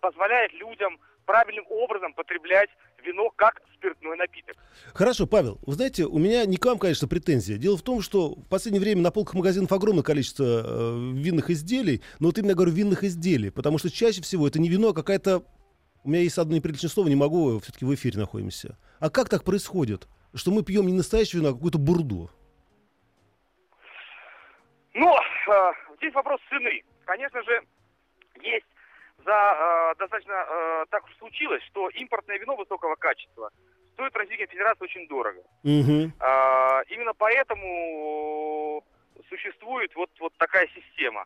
позволяет 0.00 0.52
людям 0.52 0.98
правильным 1.24 1.64
образом 1.70 2.12
потреблять 2.14 2.68
вино 3.04 3.30
как 3.36 3.60
спиртной 3.74 4.16
напиток. 4.16 4.56
Хорошо, 4.94 5.26
Павел, 5.26 5.58
вы 5.62 5.74
знаете, 5.74 6.04
у 6.04 6.18
меня 6.18 6.44
не 6.44 6.56
к 6.56 6.64
вам, 6.64 6.78
конечно, 6.78 7.08
претензия. 7.08 7.56
Дело 7.56 7.76
в 7.76 7.82
том, 7.82 8.00
что 8.00 8.34
в 8.34 8.48
последнее 8.48 8.80
время 8.80 9.02
на 9.02 9.10
полках 9.10 9.34
магазинов 9.34 9.72
огромное 9.72 10.02
количество 10.02 10.44
э, 10.44 11.12
винных 11.14 11.50
изделий, 11.50 12.02
но 12.20 12.28
вот 12.28 12.38
именно 12.38 12.54
говорю 12.54 12.72
винных 12.72 13.04
изделий, 13.04 13.50
потому 13.50 13.78
что 13.78 13.90
чаще 13.90 14.22
всего 14.22 14.46
это 14.46 14.60
не 14.60 14.68
вино, 14.68 14.90
а 14.90 14.94
какая-то... 14.94 15.44
У 16.04 16.10
меня 16.10 16.20
есть 16.20 16.38
одно 16.38 16.56
неприличное 16.56 16.90
слово, 16.90 17.08
не 17.08 17.14
могу, 17.14 17.60
все-таки 17.60 17.84
в 17.84 17.94
эфире 17.94 18.18
находимся. 18.18 18.76
А 18.98 19.08
как 19.08 19.28
так 19.28 19.44
происходит, 19.44 20.08
что 20.34 20.50
мы 20.50 20.64
пьем 20.64 20.86
не 20.86 20.92
настоящее 20.92 21.40
вино, 21.40 21.50
а 21.50 21.54
какую-то 21.54 21.78
бурду? 21.78 22.30
Ну, 24.94 25.14
э, 25.14 25.72
здесь 25.96 26.14
вопрос 26.14 26.40
цены. 26.48 26.82
Конечно 27.04 27.42
же, 27.42 27.62
есть 28.40 28.66
за 29.24 29.32
э, 29.32 29.98
достаточно 29.98 30.32
э, 30.32 30.84
так 30.90 31.04
уж 31.04 31.16
случилось, 31.16 31.62
что 31.64 31.88
импортное 31.90 32.38
вино 32.38 32.56
высокого 32.56 32.94
качества 32.96 33.50
стоит 33.94 34.16
Российской 34.16 34.46
Федерации 34.46 34.84
очень 34.84 35.08
дорого. 35.08 35.42
Мгм. 35.62 36.12
А, 36.20 36.82
именно 36.88 37.12
поэтому 37.14 38.84
существует 39.28 39.94
вот, 39.94 40.10
вот 40.18 40.32
такая 40.38 40.68
система. 40.74 41.24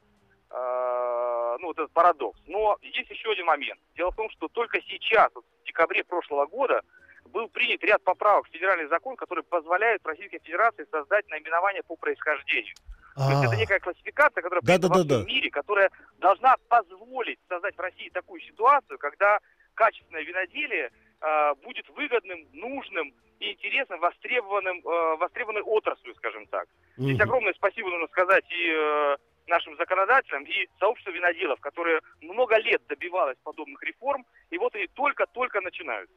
А, 0.51 1.57
ну, 1.59 1.69
вот 1.69 1.79
этот 1.79 1.93
парадокс. 1.93 2.39
Но 2.47 2.77
есть 2.83 3.11
еще 3.11 3.31
один 3.31 3.47
момент. 3.47 3.81
Дело 3.97 4.11
в 4.11 4.17
том, 4.17 4.31
что 4.31 4.49
только 4.49 4.81
сейчас, 4.83 5.31
вот 5.35 5.45
в 5.63 5.67
декабре 5.67 6.05
прошлого 6.05 6.47
года, 6.47 6.83
был 7.27 7.49
принят 7.49 7.83
ряд 7.83 8.03
поправок 8.03 8.47
в 8.47 8.53
федеральный 8.53 8.87
закон, 8.89 9.17
который 9.17 9.43
позволяет 9.45 10.07
Российской 10.07 10.39
Федерации 10.39 10.87
создать 10.91 11.29
наименование 11.29 11.83
по 11.83 11.97
происхождению. 11.97 12.75
То 13.17 13.31
есть 13.31 13.43
А, 13.43 13.47
это 13.47 13.57
некая 13.57 13.81
классификация, 13.81 14.43
которая 14.43 14.61
Да, 14.63 14.77
да, 14.79 14.89
во 14.89 14.95
да, 14.97 15.05
всем 15.05 15.21
да. 15.21 15.27
мире, 15.27 15.51
которая 15.51 15.91
должна 16.19 16.57
позволить 16.69 17.39
создать 17.49 17.75
в 17.75 17.81
России 17.81 18.11
такую 18.11 18.43
ситуацию, 18.43 18.99
когда 18.99 19.39
качественное 19.75 20.23
виноделие 20.23 20.91
э, 21.23 21.55
будет 21.65 21.89
выгодным, 21.97 22.47
нужным 22.53 23.15
и 23.41 23.53
интересным, 23.53 24.01
востребованным, 24.01 24.79
э, 24.79 25.17
востребованной 25.17 25.63
отраслью, 25.63 26.15
скажем 26.17 26.47
так. 26.49 26.67
Здесь 26.99 27.15
мгм. 27.17 27.23
огромное 27.23 27.55
спасибо 27.55 27.89
нужно 27.89 28.07
сказать 28.09 28.45
и 28.51 28.71
э, 28.71 29.17
нашим 29.47 29.77
законодателям, 29.79 30.45
и 30.45 30.69
сообществу 30.79 31.13
виноделов, 31.13 31.59
которые 31.61 32.01
много 32.21 32.59
лет 32.59 32.83
добивалось 32.87 33.39
подобных 33.43 33.83
реформ, 33.83 34.27
и 34.51 34.59
вот 34.59 34.75
они 34.75 34.89
только-только 34.89 35.63
начинают. 35.63 36.11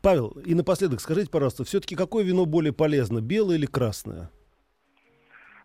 Павел, 0.00 0.30
и 0.46 0.54
напоследок 0.54 1.00
скажите, 1.00 1.30
пожалуйста, 1.30 1.64
все-таки 1.64 1.94
какое 1.94 2.24
вино 2.24 2.46
более 2.46 2.72
полезно, 2.72 3.20
белое 3.20 3.56
или 3.56 3.66
красное? 3.66 4.30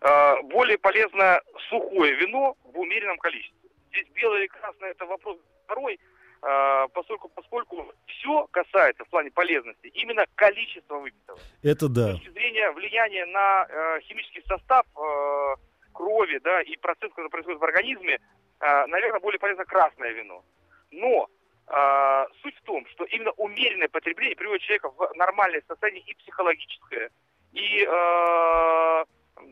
Э, 0.03 0.41
более 0.43 0.77
полезно 0.77 1.39
сухое 1.69 2.13
вино 2.15 2.57
в 2.65 2.77
умеренном 2.77 3.17
количестве. 3.19 3.69
Здесь 3.89 4.07
белое 4.13 4.41
или 4.41 4.47
красное 4.47 4.91
это 4.91 5.05
вопрос 5.05 5.37
второй, 5.63 5.97
э, 6.41 6.87
поскольку, 6.93 7.29
поскольку 7.29 7.93
все 8.07 8.45
касается 8.51 9.05
в 9.05 9.09
плане 9.09 9.31
полезности 9.31 9.87
именно 9.87 10.25
количества 10.35 10.97
выпитого. 10.97 11.39
Это 11.63 11.85
С 11.85 11.89
да. 11.89 12.11
точки 12.11 12.31
зрения 12.31 12.69
влияния 12.71 13.25
на 13.27 13.65
э, 13.69 14.01
химический 14.01 14.43
состав 14.45 14.85
э, 14.93 15.55
крови, 15.93 16.37
да, 16.43 16.61
и 16.63 16.75
процесс, 16.75 17.09
который 17.11 17.29
происходит 17.29 17.61
в 17.61 17.63
организме, 17.63 18.19
э, 18.59 18.85
наверное, 18.87 19.21
более 19.21 19.39
полезно 19.39 19.63
красное 19.63 20.11
вино. 20.11 20.43
Но 20.91 21.29
э, 21.67 22.25
суть 22.41 22.57
в 22.57 22.61
том, 22.63 22.85
что 22.87 23.05
именно 23.05 23.31
умеренное 23.37 23.87
потребление 23.87 24.35
приводит 24.35 24.63
человека 24.63 24.89
в 24.89 25.13
нормальное 25.15 25.63
состояние 25.65 26.03
и 26.07 26.13
психологическое, 26.15 27.09
и 27.53 27.87
э, 27.87 29.05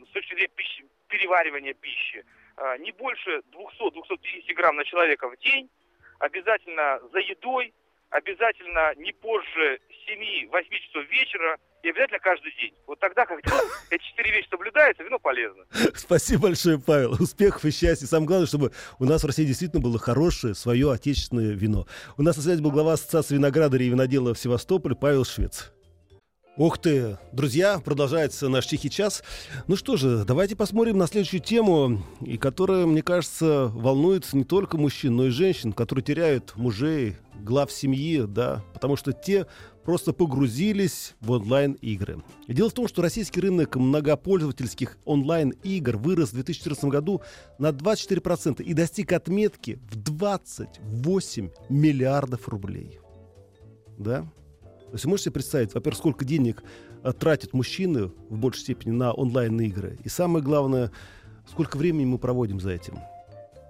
с 0.10 0.12
точки 0.14 0.34
зрения 0.34 0.52
пищи- 0.56 0.86
переваривания 1.08 1.74
пищи. 1.74 2.24
Э, 2.58 2.78
не 2.80 2.92
больше 2.92 3.42
200-250 3.52 4.54
грамм 4.56 4.76
на 4.76 4.84
человека 4.86 5.30
в 5.30 5.38
день, 5.38 5.70
обязательно 6.20 7.00
за 7.12 7.20
едой, 7.20 7.74
обязательно 8.10 8.94
не 8.96 9.14
позже 9.14 9.80
7-8 10.08 10.80
часов 10.80 11.10
вечера 11.10 11.58
и 11.84 11.90
обязательно 11.90 12.20
каждый 12.20 12.54
день. 12.62 12.74
Вот 12.86 13.00
тогда, 13.00 13.26
когда 13.26 13.60
эти 13.90 14.04
четыре 14.04 14.32
вещи 14.32 14.50
соблюдаются, 14.50 15.04
вино 15.04 15.18
полезно. 15.20 15.66
Спасибо 15.96 16.44
большое, 16.44 16.80
Павел. 16.80 17.14
Успехов 17.14 17.64
и 17.66 17.72
счастья. 17.72 18.06
Самое 18.06 18.28
главное, 18.28 18.48
чтобы 18.48 18.72
у 19.00 19.06
нас 19.06 19.24
в 19.24 19.28
России 19.28 19.46
действительно 19.46 19.82
было 19.82 19.98
хорошее 19.98 20.54
свое 20.56 20.92
отечественное 20.92 21.54
вино. 21.56 21.88
У 22.18 22.22
нас 22.22 22.38
на 22.38 22.44
связи 22.44 22.62
был 22.62 22.72
глава 22.72 22.94
Ассоциации 22.94 23.36
виноградарей 23.36 23.88
и 23.88 23.90
виноделов 23.90 24.38
Севастополь 24.38 24.96
Павел 24.96 25.26
Швец. 25.26 25.72
Ух 26.58 26.78
ты, 26.78 27.18
друзья, 27.32 27.80
продолжается 27.80 28.50
наш 28.50 28.68
тихий 28.68 28.90
час. 28.90 29.24
Ну 29.68 29.78
что 29.78 29.96
же, 29.96 30.26
давайте 30.26 30.58
посмотрим 30.58 30.98
на 30.98 31.08
следующую 31.08 31.40
тему, 31.40 32.04
и 32.20 32.38
которая, 32.38 32.86
мне 32.86 33.02
кажется, 33.02 33.68
волнует 33.68 34.32
не 34.34 34.44
только 34.44 34.78
мужчин, 34.78 35.16
но 35.16 35.28
и 35.28 35.30
женщин, 35.30 35.72
которые 35.72 36.04
теряют 36.04 36.58
мужей, 36.58 37.16
глав 37.40 37.72
семьи, 37.72 38.26
да, 38.28 38.66
потому 38.74 38.98
что 38.98 39.14
те 39.14 39.48
просто 39.86 40.12
погрузились 40.12 41.16
в 41.22 41.32
онлайн-игры. 41.32 42.22
Дело 42.50 42.70
в 42.70 42.74
том, 42.74 42.90
что 42.90 43.02
российский 43.02 43.40
рынок 43.40 43.78
многопользовательских 43.78 44.98
онлайн-игр 45.06 45.96
вырос 45.96 46.32
в 46.32 46.34
2014 46.34 46.84
году 46.86 47.22
на 47.60 47.70
24% 47.70 48.62
и 48.62 48.74
достиг 48.74 49.14
отметки 49.14 49.80
в 49.90 49.96
28 49.96 51.50
миллиардов 51.70 52.50
рублей. 52.50 53.00
Да? 53.98 54.30
То 54.92 54.96
есть 54.96 55.06
вы 55.06 55.12
можете 55.12 55.32
представить, 55.32 55.74
во-первых, 55.74 55.98
сколько 55.98 56.26
денег 56.26 56.64
э, 57.02 57.14
тратят 57.14 57.54
мужчины 57.54 58.12
в 58.28 58.38
большей 58.38 58.60
степени 58.60 58.92
на 58.92 59.14
онлайн-игры. 59.14 59.98
И 60.04 60.10
самое 60.10 60.44
главное, 60.44 60.92
сколько 61.50 61.78
времени 61.78 62.04
мы 62.04 62.18
проводим 62.18 62.60
за 62.60 62.72
этим. 62.72 63.00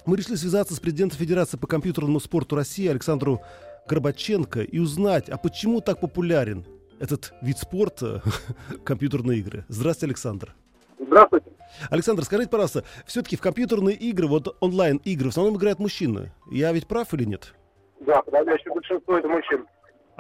Мы 0.08 0.18
решили 0.18 0.34
связаться 0.34 0.74
с 0.74 0.80
президентом 0.80 1.20
Федерации 1.20 1.58
по 1.58 1.68
компьютерному 1.68 2.20
спорту 2.20 2.56
России 2.56 2.88
Александру 2.88 3.40
Горбаченко 3.88 4.62
и 4.62 4.80
узнать, 4.80 5.30
а 5.30 5.38
почему 5.38 5.80
так 5.80 6.00
популярен 6.00 6.66
этот 7.00 7.34
вид 7.44 7.60
спорта, 7.60 8.24
компьютерные 8.84 9.42
игры. 9.42 9.64
Здравствуйте, 9.68 10.08
Александр. 10.08 10.56
Здравствуйте. 10.98 11.52
Александр, 11.92 12.24
скажите, 12.24 12.50
пожалуйста, 12.50 12.84
все-таки 13.06 13.36
в 13.36 13.42
компьютерные 13.42 13.96
игры, 13.96 14.26
вот 14.26 14.58
онлайн-игры, 14.60 15.28
в 15.28 15.30
основном 15.30 15.58
играют 15.58 15.78
мужчины. 15.78 16.32
Я 16.50 16.72
ведь 16.72 16.88
прав 16.88 17.14
или 17.14 17.26
нет? 17.26 17.54
Да, 18.00 18.24
подавляющее 18.24 18.74
большинство 18.74 19.20
это 19.20 19.28
мужчин. 19.28 19.68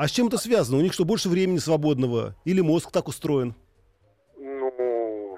А 0.02 0.08
с 0.08 0.12
чем 0.12 0.30
это 0.30 0.40
связано? 0.40 0.80
У 0.80 0.82
них 0.82 0.94
что, 0.94 1.06
больше 1.06 1.30
времени 1.30 1.60
свободного? 1.60 2.34
Или 2.44 2.62
мозг 2.62 2.92
так 2.92 3.08
устроен? 3.08 3.54
Ну, 4.36 5.38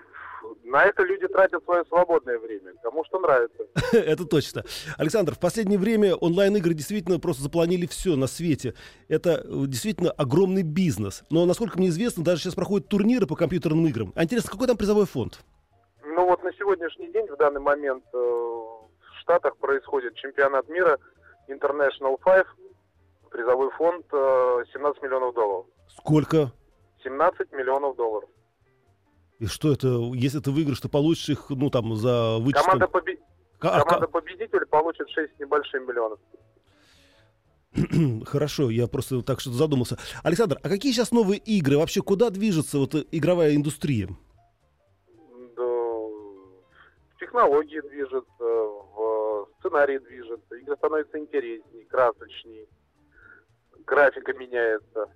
на 0.63 0.85
это 0.85 1.03
люди 1.03 1.27
тратят 1.27 1.61
свое 1.65 1.83
свободное 1.89 2.39
время. 2.39 2.71
Кому 2.81 3.03
что 3.03 3.19
нравится. 3.19 3.61
Это 3.91 4.23
точно. 4.23 4.63
Александр, 4.97 5.35
в 5.35 5.39
последнее 5.39 5.77
время 5.77 6.15
онлайн-игры 6.15 6.73
действительно 6.75 7.19
просто 7.19 7.43
запланили 7.43 7.87
все 7.87 8.15
на 8.15 8.25
свете. 8.25 8.73
Это 9.09 9.43
э, 9.43 9.65
действительно 9.67 10.11
огромный 10.11 10.63
бизнес. 10.63 11.25
Но, 11.29 11.45
насколько 11.45 11.77
мне 11.77 11.89
известно, 11.89 12.23
даже 12.23 12.43
сейчас 12.43 12.55
проходят 12.55 12.87
турниры 12.87 13.27
по 13.27 13.35
компьютерным 13.35 13.85
играм. 13.87 14.13
А 14.15 14.23
интересно, 14.23 14.49
какой 14.49 14.67
там 14.67 14.77
призовой 14.77 15.07
фонд? 15.07 15.43
Ну 16.05 16.25
вот 16.25 16.41
на 16.41 16.53
сегодняшний 16.53 17.11
день, 17.11 17.27
в 17.27 17.35
данный 17.35 17.59
момент, 17.59 18.05
э, 18.13 18.17
в 18.17 19.19
Штатах 19.19 19.57
происходит 19.57 20.15
чемпионат 20.15 20.69
мира 20.69 20.99
International 21.49 22.17
Five. 22.25 22.45
Призовой 23.33 23.71
фонд 23.71 24.05
э, 24.13 24.63
17 24.73 25.01
миллионов 25.01 25.33
долларов. 25.33 25.65
Сколько? 25.87 26.51
17 27.03 27.51
миллионов 27.51 27.95
долларов. 27.95 28.29
И 29.39 29.47
что 29.47 29.73
это? 29.73 29.87
Если 30.13 30.39
ты 30.39 30.51
выиграешь, 30.51 30.79
ты 30.79 30.87
получишь 30.87 31.29
их, 31.29 31.49
ну, 31.49 31.71
там, 31.71 31.95
за 31.95 32.37
вычетом... 32.37 32.65
Команда, 32.65 32.85
побе- 32.85 33.19
а 33.59 33.79
команда 33.83 34.07
победитель 34.07 34.67
получит 34.67 35.09
6 35.09 35.35
с 35.35 35.39
небольшим 35.39 35.87
миллионов. 35.87 36.19
Хорошо, 38.27 38.69
я 38.69 38.85
просто 38.85 39.23
так 39.23 39.39
что 39.39 39.49
задумался. 39.49 39.97
Александр, 40.21 40.59
а 40.61 40.69
какие 40.69 40.91
сейчас 40.91 41.11
новые 41.11 41.39
игры? 41.39 41.79
Вообще, 41.79 42.03
куда 42.03 42.29
движется 42.29 42.77
вот 42.77 42.93
э, 42.93 43.03
игровая 43.11 43.55
индустрия? 43.55 44.09
Да, 45.57 45.63
технологии 47.19 47.81
движутся, 47.89 48.27
в 48.43 49.47
сценарии 49.57 49.97
движется, 49.97 50.61
игра 50.61 50.75
становится 50.75 51.17
интереснее, 51.17 51.85
красочнее, 51.85 52.67
графика 53.85 54.33
меняется. 54.33 55.09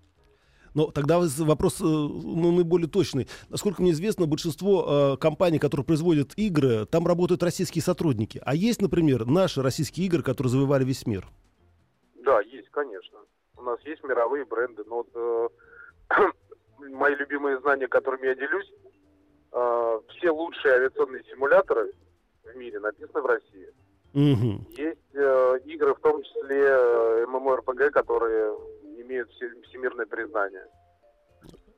Но 0.73 0.91
тогда 0.91 1.19
вопрос 1.19 1.81
э, 1.81 1.83
ну, 1.83 2.51
наиболее 2.51 2.87
точный. 2.87 3.27
Насколько 3.49 3.81
мне 3.81 3.91
известно, 3.91 4.27
большинство 4.27 5.15
э, 5.15 5.17
компаний, 5.17 5.57
которые 5.57 5.85
производят 5.85 6.33
игры, 6.35 6.85
там 6.85 7.07
работают 7.07 7.41
российские 7.41 7.81
сотрудники. 7.81 8.39
А 8.45 8.53
есть, 8.53 8.79
например, 8.79 9.25
наши 9.25 9.63
российские 9.63 10.05
игры, 10.05 10.21
которые 10.21 10.51
завоевали 10.51 10.83
весь 10.83 11.07
мир. 11.07 11.25
Да, 12.23 12.41
есть, 12.41 12.69
конечно. 12.69 13.17
У 13.55 13.63
нас 13.63 13.79
есть 13.85 14.03
мировые 14.03 14.45
бренды, 14.45 14.83
но 14.85 14.97
вот, 14.97 15.09
э, 15.15 15.49
мои 16.89 17.15
любимые 17.15 17.59
знания, 17.61 17.87
которыми 17.87 18.27
я 18.27 18.35
делюсь, 18.35 18.71
э, 19.53 19.99
все 20.09 20.29
лучшие 20.29 20.75
авиационные 20.75 21.23
симуляторы 21.23 21.91
в 22.43 22.55
мире 22.55 22.79
написаны 22.79 23.21
в 23.21 23.25
России. 23.25 23.73
Мгм. 24.17 24.65
Есть 24.75 24.97
э, 25.13 25.59
игры, 25.65 25.93
в 25.93 25.99
том 25.99 26.23
числе 26.23 26.57
э, 26.59 27.25
MMORPG, 27.29 27.91
которые 27.91 28.51
имеют 29.03 29.29
все- 29.29 29.51
всемирное 29.69 30.07
признание. 30.07 30.65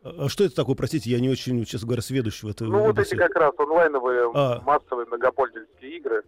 А 0.03 0.25
а 0.25 0.29
что 0.29 0.45
это 0.45 0.55
такое, 0.55 0.75
простите, 0.75 1.09
я 1.09 1.19
не 1.19 1.29
очень, 1.29 1.65
честно 1.65 1.87
говоря, 1.87 2.01
сведущ 2.01 2.41
в 2.43 2.47
этой 2.47 2.65
Ну, 2.65 2.79
вот 2.79 2.97
эти 2.97 3.13
как 3.15 3.35
раз 3.35 3.51
онлайновые 3.57 4.31
А. 4.33 4.61
массовые 4.61 5.05
многопользовательские 5.07 5.97
игры. 5.97 6.23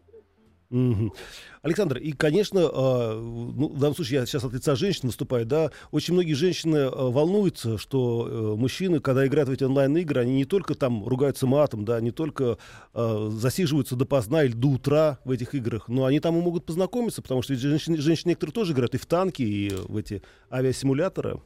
Александр, 1.62 1.98
и, 1.98 2.14
конечно, 2.14 2.62
а, 2.64 3.14
ну, 3.14 3.68
в 3.68 3.80
данном 3.80 3.96
случае 3.96 4.22
я 4.22 4.26
сейчас 4.26 4.44
от 4.46 4.54
лица 4.54 4.76
женщин 4.76 5.10
выступаю, 5.10 5.46
да, 5.46 5.72
очень 5.92 6.14
многие 6.14 6.34
женщины 6.34 6.78
а, 6.86 7.12
волнуются, 7.12 7.78
что 7.78 8.28
э, 8.28 8.56
мужчины, 8.58 9.00
когда 9.00 9.28
играют 9.28 9.50
в 9.50 9.52
эти 9.52 9.64
онлайн-игры, 9.64 10.22
они 10.22 10.36
не 10.36 10.46
только 10.46 10.74
там 10.76 11.06
ругаются 11.06 11.46
матом, 11.46 11.84
да, 11.84 12.00
не 12.00 12.12
только 12.12 12.58
а, 12.94 13.30
засиживаются 13.30 13.96
допоздна 13.96 14.44
или 14.44 14.54
до 14.54 14.70
утра 14.70 15.20
в 15.26 15.32
этих 15.32 15.54
играх, 15.54 15.90
но 15.90 16.06
они 16.06 16.20
там 16.20 16.38
и 16.38 16.42
могут 16.42 16.66
познакомиться, 16.66 17.22
потому 17.22 17.42
что 17.42 17.54
женщины, 17.56 17.98
женщины 17.98 18.30
некоторые 18.30 18.54
тоже 18.54 18.74
играют 18.74 18.96
и 18.96 18.98
в 18.98 19.06
танки, 19.06 19.42
и 19.42 19.70
в 19.70 19.98
эти 19.98 20.24
авиасимуляторы. 20.50 21.42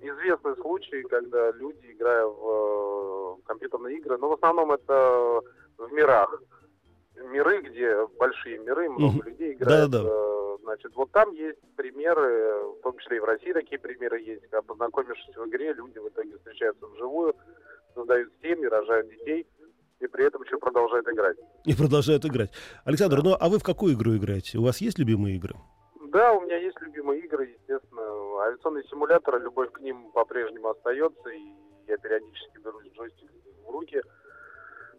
Известны 0.00 0.56
случаи, 0.60 1.02
когда 1.08 1.52
люди, 1.52 1.92
играя 1.92 2.26
в 2.26 3.38
э, 3.38 3.42
компьютерные 3.46 3.98
игры, 3.98 4.18
но 4.18 4.28
в 4.28 4.32
основном 4.34 4.72
это 4.72 5.40
в 5.78 5.92
мирах, 5.92 6.42
миры, 7.16 7.62
где 7.62 8.06
большие 8.18 8.58
миры, 8.58 8.88
много 8.88 9.18
Мгм. 9.18 9.28
людей 9.28 9.52
играют. 9.54 9.90
Да-да-да. 9.90 10.08
э, 10.10 10.34
Значит, 10.64 10.96
вот 10.96 11.10
там 11.12 11.30
есть 11.32 11.58
примеры, 11.76 12.54
в 12.78 12.80
том 12.82 12.96
числе 12.98 13.18
и 13.18 13.20
в 13.20 13.24
России 13.24 13.52
такие 13.52 13.78
примеры 13.78 14.18
есть, 14.22 14.40
когда 14.44 14.62
познакомившись 14.62 15.36
в 15.36 15.46
игре, 15.46 15.74
люди 15.74 15.98
в 15.98 16.08
итоге 16.08 16.38
встречаются 16.38 16.86
вживую, 16.86 17.34
создают 17.94 18.32
семьи, 18.40 18.64
рожают 18.64 19.10
детей, 19.10 19.46
и 20.00 20.06
при 20.06 20.24
этом 20.24 20.42
еще 20.42 20.56
продолжают 20.56 21.06
играть. 21.06 21.36
И 21.64 21.74
продолжают 21.76 22.24
играть. 22.24 22.50
Александр, 22.86 23.20
ну 23.22 23.36
а 23.38 23.48
вы 23.50 23.58
в 23.58 23.62
какую 23.62 23.92
игру 23.94 24.16
играете? 24.16 24.56
У 24.56 24.62
вас 24.64 24.80
есть 24.80 24.98
любимые 24.98 25.36
игры? 25.36 25.54
Да, 26.06 26.32
у 26.32 26.40
меня 26.40 26.56
есть 26.56 26.80
любимые 26.80 27.20
игры, 27.20 27.44
естественно. 27.46 28.02
Авиационные 28.44 28.84
симуляторы, 28.84 29.40
любовь 29.40 29.70
к 29.70 29.80
ним 29.80 30.10
по-прежнему 30.12 30.70
остается, 30.70 31.28
и 31.28 31.42
я 31.88 31.98
периодически 31.98 32.56
беру 32.64 32.80
джойстик 32.96 33.30
в 33.66 33.70
руки. 33.70 34.00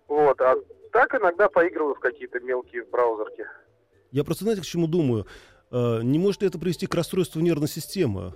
Вот, 0.08 0.40
а 0.42 0.56
так 0.96 1.14
иногда 1.14 1.50
поигрываю 1.50 1.94
в 1.94 2.00
какие-то 2.00 2.40
мелкие 2.40 2.86
браузерки. 2.86 3.46
Я 4.12 4.24
просто, 4.24 4.46
знаете, 4.46 4.62
к 4.62 4.66
чему 4.66 4.88
думаю? 4.88 5.28
Э, 5.70 6.00
не 6.02 6.18
может 6.18 6.42
ли 6.42 6.48
это 6.48 6.58
привести 6.58 6.88
к 6.88 6.96
расстройству 6.96 7.42
нервной 7.42 7.68
системы? 7.68 8.34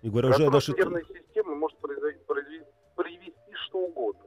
И 0.00 0.08
говоря 0.08 0.30
уже 0.30 0.46
о 0.46 0.50
нашей... 0.50 0.74
нервной 0.74 1.04
системы 1.04 1.54
может 1.54 1.78
произвести- 1.80 2.64
привести 2.96 3.34
что 3.66 3.80
угодно. 3.80 4.22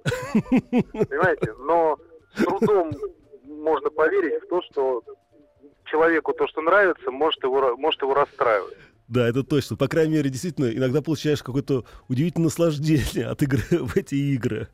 Понимаете? 0.93 1.55
Но 1.57 1.97
с 2.35 2.43
трудом 2.43 2.91
можно 3.45 3.89
поверить 3.89 4.43
в 4.43 4.47
то, 4.47 4.61
что 4.69 5.03
человеку 5.85 6.33
то, 6.33 6.47
что 6.49 6.61
нравится, 6.61 7.09
может 7.09 7.41
его, 7.43 7.75
может 7.77 7.99
его 8.03 8.13
расстраивать. 8.13 8.77
Да, 9.07 9.27
это 9.27 9.43
точно. 9.43 9.75
По 9.75 9.87
крайней 9.87 10.13
мере, 10.13 10.29
действительно, 10.29 10.67
иногда 10.67 11.01
получаешь 11.01 11.41
какое-то 11.41 11.85
удивительное 12.07 12.45
наслаждение 12.45 13.25
от 13.25 13.41
игры 13.41 13.63
в 13.71 13.97
эти 13.97 14.13
игры. 14.13 14.67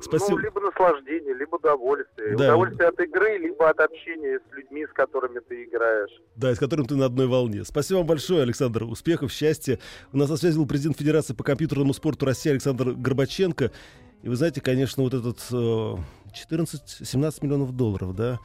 Спасибо. 0.00 0.32
Ну, 0.32 0.38
либо 0.38 0.60
наслаждение, 0.60 1.34
либо 1.34 1.56
удовольствие. 1.56 2.36
Да. 2.36 2.44
Удовольствие 2.44 2.88
от 2.88 3.00
игры, 3.00 3.38
либо 3.38 3.68
от 3.68 3.80
общения 3.80 4.38
с 4.38 4.54
людьми, 4.54 4.86
с 4.86 4.92
которыми 4.92 5.40
ты 5.40 5.64
играешь. 5.64 6.10
Да, 6.36 6.54
с 6.54 6.58
которым 6.58 6.86
ты 6.86 6.96
на 6.96 7.06
одной 7.06 7.26
волне. 7.26 7.64
Спасибо 7.64 7.98
вам 7.98 8.06
большое, 8.06 8.42
Александр. 8.42 8.84
Успехов, 8.84 9.32
счастья. 9.32 9.78
У 10.12 10.18
нас 10.18 10.28
на 10.30 10.36
связи 10.36 10.56
был 10.56 10.66
президент 10.66 10.98
Федерации 10.98 11.34
по 11.34 11.44
компьютерному 11.44 11.92
спорту 11.92 12.26
России 12.26 12.50
Александр 12.50 12.92
Горбаченко. 12.92 13.72
И 14.22 14.28
вы 14.28 14.36
знаете, 14.36 14.60
конечно, 14.60 15.02
вот 15.02 15.14
этот 15.14 15.38
э, 15.50 15.96
14-17 16.50 17.38
миллионов 17.42 17.74
долларов, 17.74 18.14
да? 18.14 18.38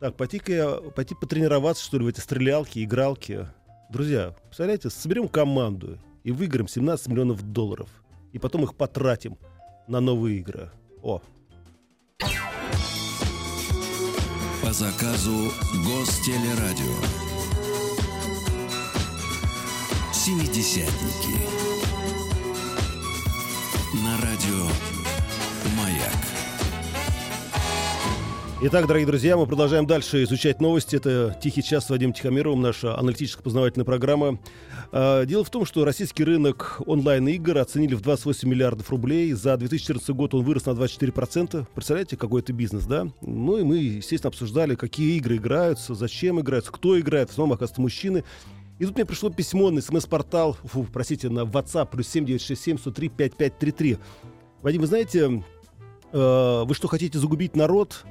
Так, 0.00 0.16
пойти-ка 0.16 0.80
пойти 0.94 1.14
потренироваться, 1.14 1.84
что 1.84 1.98
ли, 1.98 2.04
в 2.04 2.08
эти 2.08 2.20
стрелялки, 2.20 2.82
игралки. 2.82 3.46
Друзья, 3.90 4.34
представляете, 4.44 4.90
соберем 4.90 5.28
команду 5.28 5.98
и 6.24 6.32
выиграем 6.32 6.68
17 6.68 7.08
миллионов 7.08 7.42
долларов. 7.42 7.88
И 8.32 8.38
потом 8.38 8.64
их 8.64 8.74
потратим 8.74 9.36
на 9.88 10.00
новые 10.00 10.38
игры. 10.38 10.70
О, 11.02 11.20
По 14.62 14.72
заказу 14.72 15.50
Гостелерадио. 15.86 16.94
Семидесятники. 20.12 21.38
На 24.04 24.20
радио 24.20 24.66
Маяк. 25.74 26.39
Итак, 28.62 28.86
дорогие 28.86 29.06
друзья, 29.06 29.38
мы 29.38 29.46
продолжаем 29.46 29.86
дальше 29.86 30.22
изучать 30.24 30.60
новости. 30.60 30.94
Это 30.94 31.34
«Тихий 31.42 31.62
час» 31.62 31.86
с 31.86 31.88
Вадимом 31.88 32.12
Тихомировым, 32.12 32.60
наша 32.60 32.94
аналитическо-познавательная 32.98 33.86
программа. 33.86 34.38
А, 34.92 35.24
Дело 35.24 35.44
в 35.44 35.48
том, 35.48 35.64
что 35.64 35.82
российский 35.86 36.24
рынок 36.24 36.82
онлайн-игр 36.84 37.56
оценили 37.56 37.94
в 37.94 38.02
28 38.02 38.46
миллиардов 38.46 38.90
рублей. 38.90 39.32
За 39.32 39.56
2014 39.56 40.10
год 40.10 40.34
он 40.34 40.44
вырос 40.44 40.66
на 40.66 40.72
24%. 40.72 41.66
Представляете, 41.74 42.18
какой 42.18 42.42
это 42.42 42.52
бизнес, 42.52 42.84
да? 42.84 43.08
Ну 43.22 43.56
и 43.56 43.62
мы, 43.62 43.78
естественно, 43.78 44.28
обсуждали, 44.28 44.74
какие 44.74 45.16
игры 45.16 45.36
играются, 45.36 45.94
зачем 45.94 46.38
играются, 46.38 46.70
кто 46.70 47.00
играет. 47.00 47.30
В 47.30 47.32
основном, 47.32 47.54
оказывается, 47.54 47.80
мужчины. 47.80 48.24
И 48.78 48.84
тут 48.84 48.94
мне 48.94 49.06
пришло 49.06 49.30
письмо 49.30 49.70
на 49.70 49.80
смс-портал, 49.80 50.58
фу, 50.64 50.86
простите, 50.92 51.30
на 51.30 51.44
WhatsApp, 51.44 51.88
плюс 51.90 52.08
7967 52.08 52.76
103 52.76 53.08
5533. 53.08 53.98
Вадим, 54.60 54.82
вы 54.82 54.86
знаете, 54.86 55.44
э, 56.12 56.62
вы 56.66 56.74
что, 56.74 56.88
хотите 56.88 57.18
загубить 57.18 57.56
народ? 57.56 58.04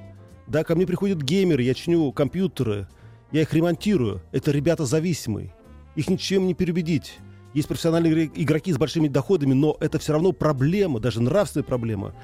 Да, 0.49 0.63
ко 0.63 0.75
мне 0.75 0.87
приходят 0.87 1.21
геймеры, 1.21 1.61
я 1.61 1.75
чиню 1.75 2.11
компьютеры, 2.11 2.87
я 3.31 3.41
их 3.41 3.53
ремонтирую. 3.53 4.21
Это 4.31 4.49
ребята 4.49 4.83
зависимые. 4.85 5.53
Их 5.95 6.09
ничем 6.09 6.47
не 6.47 6.55
переубедить. 6.55 7.19
Есть 7.53 7.67
профессиональные 7.67 8.31
игроки 8.33 8.73
с 8.73 8.77
большими 8.77 9.07
доходами, 9.07 9.53
но 9.53 9.77
это 9.79 9.99
все 9.99 10.13
равно 10.13 10.31
проблема, 10.31 10.99
даже 10.99 11.21
нравственная 11.21 11.63
проблема. 11.63 12.15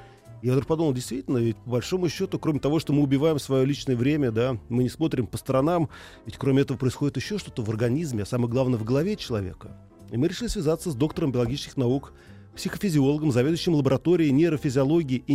Я 0.42 0.52
вдруг 0.52 0.68
подумал, 0.68 0.94
действительно, 0.94 1.38
ведь 1.38 1.58
по 1.58 1.72
большому 1.72 2.10
счету, 2.10 2.40
кроме 2.40 2.60
того, 2.60 2.80
что 2.80 2.94
мы 2.94 3.04
убиваем 3.04 3.40
свое 3.40 3.64
личное 3.64 3.96
время, 3.96 4.32
да, 4.32 4.58
мы 4.70 4.84
не 4.84 4.90
смотрим 4.90 5.28
по 5.28 5.38
сторонам, 5.38 5.90
ведь 6.26 6.38
кроме 6.38 6.62
этого 6.62 6.78
происходит 6.78 7.18
еще 7.18 7.38
что-то 7.38 7.64
в 7.64 7.70
организме, 7.70 8.24
а 8.24 8.26
самое 8.26 8.50
главное 8.50 8.78
в 8.80 8.84
голове 8.84 9.16
человека. 9.16 9.78
И 10.12 10.18
мы 10.18 10.28
решили 10.28 10.48
связаться 10.48 10.92
с 10.92 10.96
доктором 10.96 11.32
биологических 11.32 11.78
наук, 11.78 12.14
психофизиологом, 12.56 13.32
заведующим 13.32 13.76
лабораторией 13.76 14.32
нейрофизиологии 14.32 15.24
и 15.26 15.34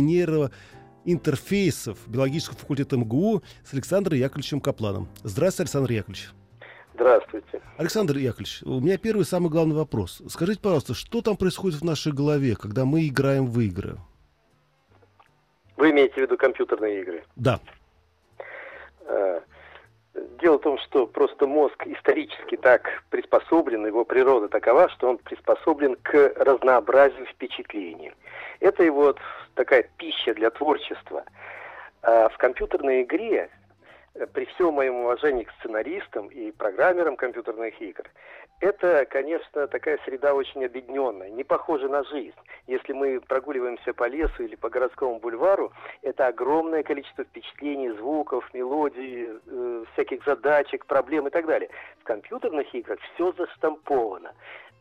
нейроинтерфейсов 1.05 1.97
биологического 2.07 2.57
факультета 2.57 2.97
МГУ 2.97 3.41
с 3.63 3.73
Александром 3.73 4.17
Яковлевичем 4.17 4.61
Капланом. 4.61 5.07
Здравствуйте, 5.23 5.63
Александр 5.63 5.91
Яковлевич. 5.91 6.29
Здравствуйте. 6.93 7.61
Александр 7.77 8.17
Яковлевич, 8.17 8.63
у 8.63 8.79
меня 8.79 8.97
первый 8.97 9.25
самый 9.25 9.49
главный 9.49 9.75
вопрос. 9.75 10.21
Скажите, 10.27 10.61
пожалуйста, 10.61 10.93
что 10.93 11.21
там 11.21 11.37
происходит 11.37 11.81
в 11.81 11.83
нашей 11.83 12.11
голове, 12.11 12.55
когда 12.55 12.85
мы 12.85 13.07
играем 13.07 13.47
в 13.47 13.59
игры? 13.59 13.97
Вы 15.77 15.91
имеете 15.91 16.13
в 16.13 16.17
виду 16.17 16.37
компьютерные 16.37 17.01
игры? 17.01 17.23
Да. 17.35 17.59
Э, 19.07 19.39
Дело 20.39 20.57
в 20.57 20.61
том, 20.61 20.77
что 20.79 21.07
просто 21.07 21.47
мозг 21.47 21.85
исторически 21.87 22.57
так 22.57 23.03
приспособлен, 23.09 23.85
его 23.85 24.05
природа 24.05 24.47
такова, 24.49 24.89
что 24.89 25.09
он 25.09 25.17
приспособлен 25.17 25.95
к 26.01 26.33
разнообразию 26.35 27.25
впечатлений. 27.25 28.13
Это 28.59 28.83
его 28.83 29.01
вот 29.01 29.19
такая 29.55 29.87
пища 29.97 30.33
для 30.33 30.49
творчества. 30.49 31.23
А 32.03 32.29
в 32.29 32.37
компьютерной 32.37 33.03
игре, 33.03 33.49
при 34.33 34.45
всем 34.45 34.73
моем 34.73 34.95
уважении 34.95 35.43
к 35.43 35.51
сценаристам 35.59 36.27
и 36.27 36.51
программерам 36.51 37.15
компьютерных 37.15 37.81
игр, 37.81 38.03
это, 38.59 39.05
конечно, 39.09 39.67
такая 39.67 39.97
среда 40.05 40.35
очень 40.35 40.63
объединенная, 40.63 41.29
не 41.29 41.43
похожа 41.43 41.87
на 41.87 42.03
жизнь. 42.03 42.35
Если 42.67 42.93
мы 42.93 43.19
прогуливаемся 43.19 43.93
по 43.93 44.07
лесу 44.07 44.43
или 44.43 44.55
по 44.55 44.69
городскому 44.69 45.19
бульвару, 45.19 45.71
это 46.03 46.27
огромное 46.27 46.83
количество 46.83 47.23
впечатлений, 47.23 47.89
звуков, 47.91 48.47
мелодий, 48.53 49.29
э, 49.29 49.85
всяких 49.93 50.23
задачек, 50.25 50.85
проблем 50.85 51.27
и 51.27 51.31
так 51.31 51.47
далее. 51.47 51.69
В 52.01 52.03
компьютерных 52.03 52.73
играх 52.75 52.99
все 53.13 53.31
заштамповано. 53.31 54.33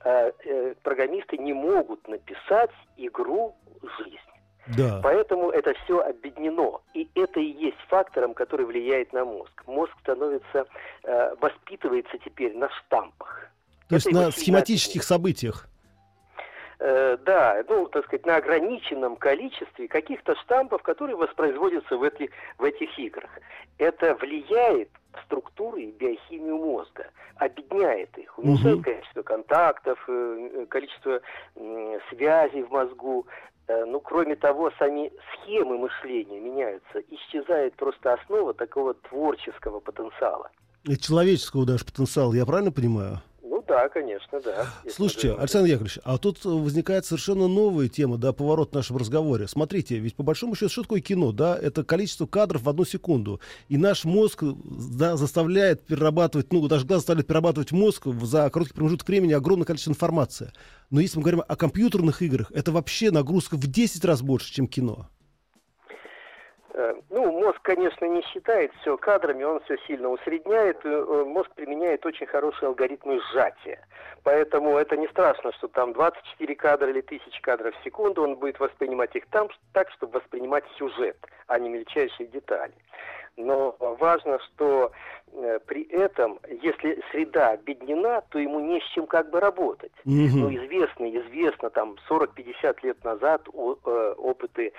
А, 0.04 0.30
э, 0.44 0.74
программисты 0.82 1.38
не 1.38 1.54
могут 1.54 2.06
написать 2.06 2.72
игру 2.98 3.54
«Жизнь». 3.98 4.29
Да. 4.76 5.00
Поэтому 5.02 5.50
это 5.50 5.74
все 5.84 6.00
объединено. 6.00 6.80
И 6.94 7.08
это 7.14 7.40
и 7.40 7.50
есть 7.52 7.80
фактором, 7.88 8.34
который 8.34 8.66
влияет 8.66 9.12
на 9.12 9.24
мозг. 9.24 9.62
Мозг 9.66 9.92
становится, 10.00 10.66
э, 11.04 11.34
воспитывается 11.40 12.18
теперь 12.24 12.56
на 12.56 12.68
штампах. 12.70 13.48
То 13.88 13.96
есть 13.96 14.06
это 14.06 14.16
его 14.16 14.26
на 14.26 14.32
схематических 14.32 15.02
событиях. 15.02 15.66
Э, 16.82 17.18
да, 17.26 17.62
ну, 17.68 17.86
так 17.88 18.06
сказать, 18.06 18.24
на 18.24 18.36
ограниченном 18.36 19.16
количестве 19.16 19.86
каких-то 19.86 20.34
штампов, 20.36 20.82
которые 20.82 21.14
воспроизводятся 21.14 21.98
в, 21.98 22.02
эти, 22.02 22.30
в 22.56 22.64
этих 22.64 22.98
играх. 22.98 23.30
Это 23.76 24.14
влияет 24.14 24.88
в 25.12 25.22
структуру 25.26 25.76
и 25.76 25.90
биохимию 25.90 26.56
мозга, 26.56 27.10
объединяет 27.36 28.16
их, 28.16 28.38
уменьшает 28.38 28.76
Мгм. 28.76 28.84
количество 28.84 29.22
контактов, 29.22 30.02
э, 30.08 30.48
э, 30.54 30.66
количество 30.66 31.20
связей 32.08 32.62
в 32.62 32.70
мозгу. 32.70 33.26
Э, 33.70 33.84
Ну, 33.86 34.00
кроме 34.00 34.34
того, 34.36 34.72
сами 34.78 35.12
схемы 35.32 35.78
мышления 35.78 36.40
меняются. 36.40 36.98
Исчезает 37.08 37.74
просто 37.76 38.14
основа 38.14 38.52
такого 38.52 38.94
творческого 38.94 39.80
потенциала. 39.80 40.50
И 40.84 40.96
человеческого 40.96 41.66
даже 41.66 41.84
потенциала, 41.84 42.32
я 42.34 42.44
правильно 42.46 42.72
понимаю? 42.72 43.20
Да, 43.70 43.88
конечно, 43.88 44.40
да. 44.40 44.66
Слушайте, 44.90 45.28
говорим- 45.28 45.42
Александр 45.42 45.68
Яковлевич, 45.68 45.98
а 46.02 46.18
тут 46.18 46.44
возникает 46.44 47.06
совершенно 47.06 47.46
новая 47.46 47.88
тема, 47.88 48.18
да, 48.18 48.32
поворот 48.32 48.72
в 48.72 48.74
нашем 48.74 48.96
разговоре. 48.96 49.46
Смотрите, 49.46 49.96
ведь 49.98 50.16
по 50.16 50.24
большому 50.24 50.56
счету, 50.56 50.70
что 50.70 50.82
такое 50.82 51.00
кино, 51.00 51.30
да? 51.30 51.56
Это 51.56 51.84
количество 51.84 52.26
кадров 52.26 52.62
в 52.62 52.68
одну 52.68 52.84
секунду. 52.84 53.40
И 53.68 53.76
наш 53.76 54.04
мозг, 54.04 54.42
да, 54.42 55.16
заставляет 55.16 55.86
перерабатывать, 55.86 56.52
ну, 56.52 56.66
даже 56.66 56.84
глаз 56.84 57.02
заставляет 57.02 57.28
перерабатывать 57.28 57.70
мозг 57.70 58.08
за 58.22 58.50
короткий 58.50 58.74
промежуток 58.74 59.06
времени 59.06 59.34
огромное 59.34 59.66
количество 59.66 59.92
информации. 59.92 60.50
Но 60.90 60.98
если 60.98 61.18
мы 61.18 61.22
говорим 61.22 61.44
о 61.46 61.54
компьютерных 61.54 62.22
играх, 62.22 62.50
это 62.52 62.72
вообще 62.72 63.12
нагрузка 63.12 63.54
в 63.54 63.68
10 63.68 64.04
раз 64.04 64.20
больше, 64.20 64.52
чем 64.52 64.66
кино. 64.66 65.06
Э, 66.80 66.94
Ну, 67.10 67.30
мозг, 67.32 67.60
конечно, 67.62 68.06
не 68.06 68.22
считает 68.22 68.72
все 68.80 68.96
кадрами, 68.96 69.44
он 69.44 69.60
все 69.60 69.76
сильно 69.86 70.08
усредняет. 70.08 70.78
э, 70.84 71.24
Мозг 71.26 71.50
применяет 71.54 72.06
очень 72.06 72.26
хорошие 72.26 72.68
алгоритмы 72.68 73.20
сжатия. 73.20 73.80
Поэтому 74.22 74.76
это 74.78 74.96
не 74.96 75.06
страшно, 75.08 75.52
что 75.52 75.68
там 75.68 75.92
24 75.92 76.54
кадра 76.54 76.88
или 76.90 77.00
1000 77.02 77.40
кадров 77.42 77.74
в 77.74 77.84
секунду, 77.84 78.22
он 78.22 78.36
будет 78.36 78.58
воспринимать 78.60 79.14
их 79.14 79.26
там 79.26 79.48
так, 79.72 79.90
чтобы 79.90 80.18
воспринимать 80.20 80.64
сюжет, 80.78 81.16
а 81.46 81.58
не 81.58 81.68
мельчайшие 81.68 82.26
детали. 82.28 82.74
Но 83.36 83.76
важно, 83.78 84.38
что 84.40 84.90
э, 85.32 85.58
при 85.66 85.82
этом, 85.90 86.38
если 86.62 87.02
среда 87.12 87.50
обеднена, 87.50 88.22
то 88.30 88.38
ему 88.38 88.60
не 88.60 88.80
с 88.80 88.84
чем 88.94 89.06
как 89.06 89.30
бы 89.30 89.40
работать. 89.40 89.92
Мгм. 90.04 90.40
Ну, 90.40 90.54
известно, 90.54 91.06
известно, 91.10 91.70
там 91.70 91.96
40-50 92.08 92.82
лет 92.82 93.02
назад 93.04 93.42
о- 93.52 93.76
э, 93.84 94.14
опыты 94.18 94.72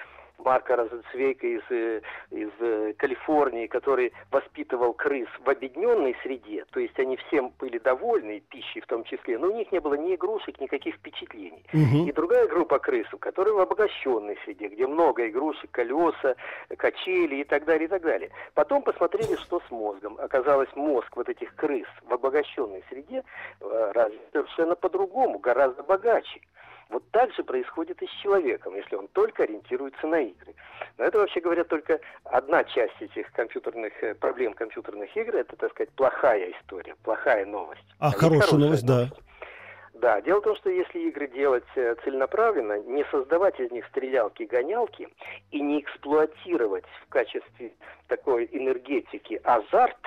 Марка 0.44 0.76
Розенцвейка 0.76 1.48
из, 1.48 1.62
э, 1.70 2.02
из 2.32 2.50
э, 2.60 2.94
Калифорнии, 2.98 3.68
который 3.68 4.14
воспитывал 4.32 4.94
крыс 4.94 5.28
в 5.44 5.50
объединенной 5.50 6.16
среде, 6.24 6.66
то 6.72 6.80
есть 6.80 6.98
они 7.00 7.18
всем 7.18 7.54
были 7.60 7.78
довольны, 7.78 8.42
пищей 8.50 8.82
в 8.82 8.88
том 8.88 9.04
числе, 9.04 9.38
но 9.38 9.48
у 9.48 9.56
них 9.56 9.72
не 9.72 9.80
было 9.80 9.96
ни 9.96 10.16
игрушек, 10.16 10.60
никаких 10.60 10.96
впечатлений. 10.96 11.64
Мгм. 11.74 12.08
И 12.08 12.12
другая 12.12 12.48
группа 12.48 12.80
крыс, 12.80 13.08
которые 13.20 13.54
в 13.54 13.60
обогащенной 13.60 14.38
среде, 14.44 14.68
где 14.68 14.88
много 14.88 15.28
игрушек, 15.28 15.72
колеса, 15.72 16.36
качели 16.78 17.38
и 17.38 17.44
так 17.44 17.66
далее, 17.66 17.86
и 17.86 17.90
так 17.90 18.02
далее. 18.02 18.32
Потом 18.54 18.82
посмотрели, 18.82 19.36
что 19.36 19.62
с 19.68 19.72
мозгом. 19.72 20.18
Оказалось, 20.20 20.70
мозг 20.76 21.16
вот 21.16 21.30
этих 21.30 21.56
крыс 21.56 21.88
в 22.04 22.14
обогащенной 22.14 22.84
среде 22.90 23.24
э, 23.60 23.92
развит 23.94 24.22
совершенно 24.32 24.76
по-другому, 24.76 25.40
гораздо 25.40 25.84
богаче. 25.84 26.42
Вот 26.92 27.04
так 27.12 27.34
же 27.34 27.44
происходит 27.44 28.02
и 28.02 28.08
с 28.08 28.12
человеком, 28.22 28.76
если 28.76 28.96
он 28.96 29.08
только 29.08 29.44
ориентируется 29.44 30.08
на 30.08 30.20
игры. 30.20 30.54
Но 30.98 31.06
это, 31.06 31.20
вообще 31.20 31.40
говоря, 31.40 31.64
только 31.64 32.02
одна 32.26 32.66
часть 32.66 33.02
этих 33.02 33.32
компьютерных 33.32 33.94
э, 34.04 34.14
проблем 34.14 34.54
компьютерных 34.54 35.16
игр. 35.16 35.38
Это, 35.38 35.56
так 35.56 35.72
сказать, 35.72 35.90
плохая 35.92 36.52
история, 36.52 36.96
плохая 37.04 37.46
новость. 37.46 37.86
А 38.00 38.08
есть 38.08 38.20
хорошая 38.20 38.60
новость, 38.60 38.86
да. 38.86 39.08
Да, 39.94 40.20
дело 40.22 40.40
в 40.40 40.44
том, 40.44 40.56
что 40.58 40.70
если 40.70 41.00
игры 41.00 41.28
делать 41.28 41.64
э, 41.76 41.96
целенаправленно, 42.04 42.80
не 42.82 43.06
создавать 43.06 43.58
из 43.60 43.72
них 43.72 43.86
стрелялки-гонялки 43.88 45.08
и 45.52 45.62
не 45.62 45.80
эксплуатировать 45.80 46.86
в 47.06 47.10
качестве 47.10 47.72
такой 48.08 48.50
энергетики 48.52 49.40
азарт, 49.44 50.00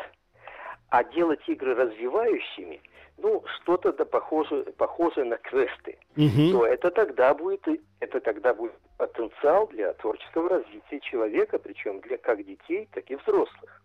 а 0.90 1.02
делать 1.04 1.48
игры 1.48 1.74
развивающими, 1.74 2.82
ну, 3.18 3.42
что-то 3.56 3.92
да 3.92 4.04
похоже, 4.04 4.64
похожее 4.76 5.24
на 5.24 5.36
квесты, 5.36 5.98
Мгм. 6.16 6.52
то 6.52 6.66
это 6.66 6.90
тогда 6.90 7.34
будет, 7.34 7.66
это 8.00 8.20
тогда 8.20 8.54
будет 8.54 8.74
потенциал 8.98 9.66
для 9.68 9.92
творческого 9.94 10.48
развития 10.48 11.00
человека, 11.00 11.58
причем 11.58 12.00
для 12.00 12.18
как 12.18 12.44
детей, 12.44 12.88
так 12.92 13.10
и 13.10 13.16
взрослых. 13.16 13.82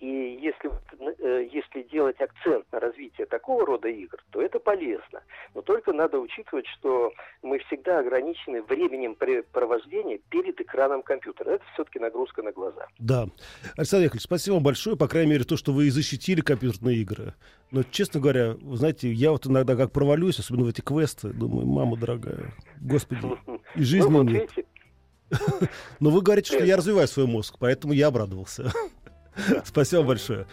И 0.00 0.40
если, 0.42 0.70
э, 1.18 1.48
если 1.52 1.82
делать 1.82 2.18
акцент 2.20 2.64
на 2.72 2.80
развитие 2.80 3.26
такого 3.26 3.66
рода 3.66 3.88
игр, 3.88 4.16
то 4.30 4.40
это 4.40 4.58
полезно. 4.58 5.22
Но 5.54 5.60
только 5.60 5.92
надо 5.92 6.18
учитывать, 6.18 6.66
что 6.78 7.12
мы 7.42 7.58
всегда 7.58 7.98
ограничены 7.98 8.62
временем 8.62 9.14
провождения 9.52 10.18
перед 10.30 10.58
экраном 10.58 11.02
компьютера. 11.02 11.50
Это 11.50 11.64
все-таки 11.74 11.98
нагрузка 11.98 12.42
на 12.42 12.50
глаза. 12.50 12.86
Да. 12.98 13.26
Александр 13.76 14.04
Яковлевич, 14.04 14.24
спасибо 14.24 14.54
вам 14.54 14.62
большое, 14.62 14.96
по 14.96 15.06
крайней 15.06 15.32
мере, 15.32 15.44
то, 15.44 15.58
что 15.58 15.72
вы 15.72 15.88
и 15.88 15.90
защитили 15.90 16.40
компьютерные 16.40 16.96
игры. 16.96 17.34
Но, 17.70 17.82
честно 17.82 18.20
говоря, 18.20 18.56
вы 18.58 18.76
знаете, 18.78 19.12
я 19.12 19.32
вот 19.32 19.46
иногда 19.46 19.76
как 19.76 19.92
провалюсь, 19.92 20.38
особенно 20.38 20.64
в 20.64 20.68
эти 20.68 20.80
квесты, 20.80 21.28
думаю, 21.28 21.66
мама 21.66 21.98
дорогая, 21.98 22.54
господи, 22.80 23.26
и 23.74 23.82
жизни 23.82 24.08
Ну, 24.08 24.24
вот 24.24 24.64
Но 26.00 26.10
вы 26.10 26.22
говорите, 26.22 26.54
что 26.54 26.64
я 26.64 26.76
развиваю 26.76 27.06
свой 27.06 27.26
мозг, 27.26 27.56
поэтому 27.58 27.92
я 27.92 28.08
обрадовался. 28.08 28.72
Спасибо 29.64 30.02
большое. 30.02 30.46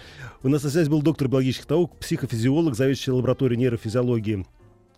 У 0.43 0.49
нас 0.49 0.63
на 0.63 0.69
связи 0.69 0.89
был 0.89 1.01
доктор 1.01 1.27
биологических 1.27 1.69
наук, 1.69 1.97
психофизиолог, 1.97 2.75
заведующий 2.75 3.11
лабораторией 3.11 3.59
нейрофизиологии 3.59 4.45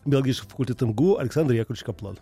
биологического 0.05 0.49
факультета 0.49 0.85
МГУ 0.85 1.17
Александр 1.17 1.53
Яковлевич 1.53 1.83
Каплан. 1.83 2.17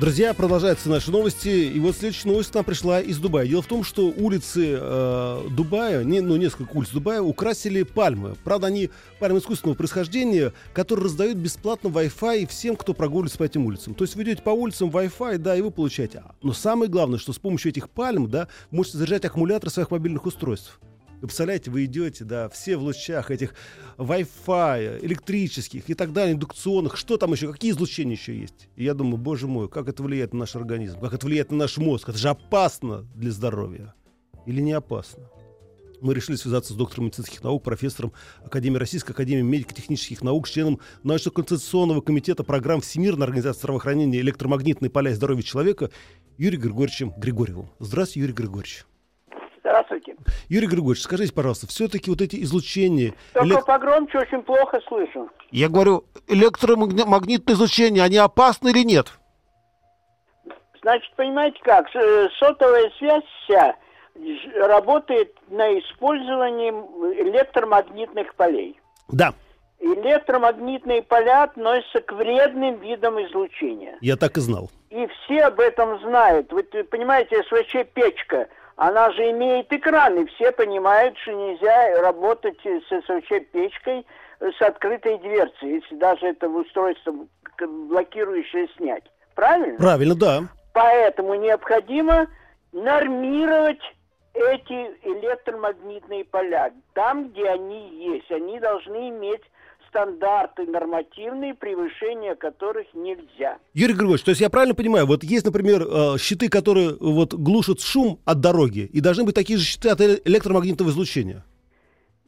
Друзья, 0.00 0.34
продолжаются 0.34 0.88
наши 0.88 1.10
новости. 1.10 1.48
И 1.48 1.78
вот 1.78 1.94
следующая 1.94 2.28
новость 2.28 2.52
нам 2.54 2.64
пришла 2.64 3.00
из 3.00 3.18
Дубая. 3.18 3.46
Дело 3.46 3.62
в 3.62 3.66
том, 3.66 3.84
что 3.84 4.06
улицы 4.08 4.78
э, 4.80 5.48
Дубая, 5.50 6.02
не, 6.02 6.20
ну, 6.20 6.36
несколько 6.36 6.76
улиц 6.76 6.88
Дубая 6.88 7.20
украсили 7.20 7.82
пальмы. 7.82 8.34
Правда, 8.42 8.68
они 8.68 8.90
пальмы 9.20 9.38
искусственного 9.38 9.76
происхождения, 9.76 10.52
которые 10.72 11.04
раздают 11.04 11.36
бесплатно 11.36 11.88
Wi-Fi 11.88 12.48
всем, 12.48 12.76
кто 12.76 12.94
прогуливается 12.94 13.38
по 13.38 13.44
этим 13.44 13.66
улицам. 13.66 13.94
То 13.94 14.04
есть 14.04 14.16
вы 14.16 14.24
идете 14.24 14.42
по 14.42 14.50
улицам 14.50 14.88
Wi-Fi, 14.88 15.38
да, 15.38 15.54
и 15.56 15.60
вы 15.60 15.70
получаете. 15.70 16.24
Но 16.42 16.52
самое 16.52 16.90
главное, 16.90 17.18
что 17.18 17.32
с 17.32 17.38
помощью 17.38 17.70
этих 17.70 17.88
пальм, 17.88 18.28
да, 18.28 18.48
можете 18.70 18.98
заряжать 18.98 19.24
аккумуляторы 19.26 19.70
своих 19.70 19.90
мобильных 19.90 20.26
устройств. 20.26 20.80
Вы 21.22 21.28
представляете, 21.28 21.70
вы 21.70 21.84
идете, 21.84 22.24
да, 22.24 22.48
все 22.48 22.76
в 22.76 22.82
лучах 22.82 23.30
этих 23.30 23.54
Wi-Fi, 23.96 25.04
электрических 25.04 25.88
и 25.88 25.94
так 25.94 26.12
далее, 26.12 26.34
индукционных, 26.34 26.96
что 26.96 27.16
там 27.16 27.32
еще, 27.32 27.52
какие 27.52 27.70
излучения 27.70 28.16
еще 28.16 28.36
есть. 28.36 28.68
И 28.74 28.82
я 28.82 28.92
думаю, 28.92 29.18
боже 29.18 29.46
мой, 29.46 29.68
как 29.68 29.88
это 29.88 30.02
влияет 30.02 30.32
на 30.32 30.40
наш 30.40 30.56
организм, 30.56 30.98
как 30.98 31.14
это 31.14 31.24
влияет 31.24 31.52
на 31.52 31.58
наш 31.58 31.78
мозг. 31.78 32.08
Это 32.08 32.18
же 32.18 32.28
опасно 32.28 33.06
для 33.14 33.30
здоровья. 33.30 33.94
Или 34.46 34.60
не 34.60 34.72
опасно? 34.72 35.30
Мы 36.00 36.12
решили 36.12 36.34
связаться 36.34 36.72
с 36.72 36.76
доктором 36.76 37.04
медицинских 37.04 37.44
наук, 37.44 37.62
профессором 37.62 38.12
Академии 38.44 38.78
Российской 38.78 39.12
Академии 39.12 39.42
медико-технических 39.42 40.22
наук, 40.22 40.48
членом 40.48 40.80
научно-концептационного 41.04 42.00
комитета 42.00 42.42
программ 42.42 42.80
Всемирной 42.80 43.26
организации 43.26 43.60
здравоохранения 43.60 44.18
электромагнитные 44.18 44.90
поля 44.90 45.12
и 45.12 45.14
здоровья 45.14 45.42
человека 45.42 45.92
Юрием 46.36 46.62
Григорьевичем 46.62 47.12
Григорьевым. 47.16 47.70
Здравствуйте, 47.78 48.22
Юрий 48.22 48.34
Григорьевич. 48.34 48.86
Здравствуйте. 49.92 50.16
Юрий 50.48 50.66
Григорьевич, 50.66 51.02
скажите, 51.02 51.32
пожалуйста, 51.34 51.66
все-таки 51.66 52.10
вот 52.10 52.20
эти 52.20 52.42
излучения... 52.42 53.14
Только 53.34 53.54
элек- 53.56 53.64
погромче 53.66 54.18
очень 54.18 54.42
плохо 54.42 54.80
слышу. 54.88 55.28
Я 55.50 55.68
говорю, 55.68 56.04
электромагнитное 56.28 57.54
излучение, 57.54 58.02
они 58.02 58.16
опасны 58.16 58.70
или 58.70 58.84
нет? 58.84 59.12
Значит, 60.82 61.14
понимаете 61.16 61.58
как, 61.62 61.86
э, 61.94 62.28
сотовая 62.38 62.90
связь 62.98 63.24
вся 63.44 63.76
работает 64.66 65.32
на 65.48 65.78
использовании 65.78 66.70
электромагнитных 67.22 68.34
полей. 68.34 68.78
Да, 69.08 69.34
Электромагнитные 69.80 71.02
поля 71.02 71.42
относятся 71.44 72.00
к 72.02 72.12
вредным 72.12 72.78
видам 72.80 73.20
излучения. 73.26 73.96
я 74.00 74.16
так 74.16 74.36
и 74.36 74.40
знал. 74.40 74.70
И 74.90 75.06
все 75.08 75.40
об 75.46 75.58
этом 75.58 75.98
знают. 76.02 76.52
Вы 76.52 76.62
т- 76.62 76.84
понимаете, 76.84 77.42
СВЧ-печка, 77.50 78.46
она 78.76 79.10
же 79.12 79.30
имеет 79.30 79.72
экран, 79.72 80.18
и 80.18 80.26
все 80.26 80.52
понимают, 80.52 81.16
что 81.18 81.32
нельзя 81.32 82.00
работать 82.00 82.58
с 82.64 83.04
СВЧ-печкой 83.04 84.06
с 84.40 84.60
открытой 84.62 85.18
дверцей, 85.18 85.76
если 85.76 85.96
даже 85.96 86.26
это 86.26 86.48
устройство 86.48 87.14
блокирующее 87.58 88.68
снять. 88.76 89.04
Правильно? 89.34 89.78
Правильно, 89.78 90.14
да. 90.14 90.42
Поэтому 90.72 91.34
необходимо 91.34 92.26
нормировать 92.72 93.80
эти 94.34 94.72
электромагнитные 95.04 96.24
поля 96.24 96.72
там, 96.94 97.28
где 97.28 97.48
они 97.50 98.14
есть. 98.14 98.30
Они 98.30 98.58
должны 98.58 99.10
иметь 99.10 99.42
стандарты 99.92 100.64
нормативные, 100.66 101.54
превышение 101.54 102.34
которых 102.34 102.86
нельзя. 102.94 103.58
Юрий 103.74 103.92
Григорьевич, 103.92 104.22
то 104.22 104.30
есть 104.30 104.40
я 104.40 104.48
правильно 104.48 104.74
понимаю, 104.74 105.06
вот 105.06 105.22
есть, 105.22 105.44
например, 105.44 105.82
э, 105.82 106.18
щиты, 106.18 106.48
которые 106.48 106.96
вот 106.98 107.34
глушат 107.34 107.80
шум 107.80 108.18
от 108.24 108.40
дороги, 108.40 108.88
и 108.90 109.00
должны 109.00 109.24
быть 109.24 109.34
такие 109.34 109.58
же 109.58 109.64
щиты 109.64 109.90
от 109.90 110.00
электромагнитного 110.00 110.88
излучения. 110.88 111.44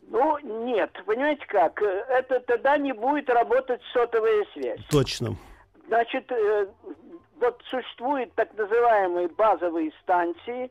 Ну, 0.08 0.38
нет, 0.66 0.90
понимаете 1.06 1.44
как, 1.48 1.80
э, 1.82 2.04
это 2.10 2.40
тогда 2.40 2.76
не 2.76 2.92
будет 2.92 3.30
работать 3.30 3.80
сотовая 3.94 4.44
связь. 4.52 4.80
Точно. 4.90 5.36
Значит, 5.88 6.30
э, 6.30 6.66
вот 7.40 7.62
существуют 7.70 8.34
так 8.34 8.50
называемые 8.58 9.28
базовые 9.28 9.90
станции, 10.02 10.70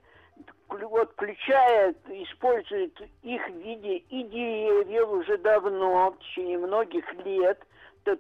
вот 0.70 1.12
включая, 1.12 1.94
используют 2.10 3.00
их 3.22 3.48
в 3.48 3.56
виде 3.58 3.98
и 3.98 4.24
деревьев 4.24 5.10
уже 5.10 5.38
давно, 5.38 6.12
в 6.12 6.20
течение 6.20 6.58
многих 6.58 7.06
лет. 7.26 7.62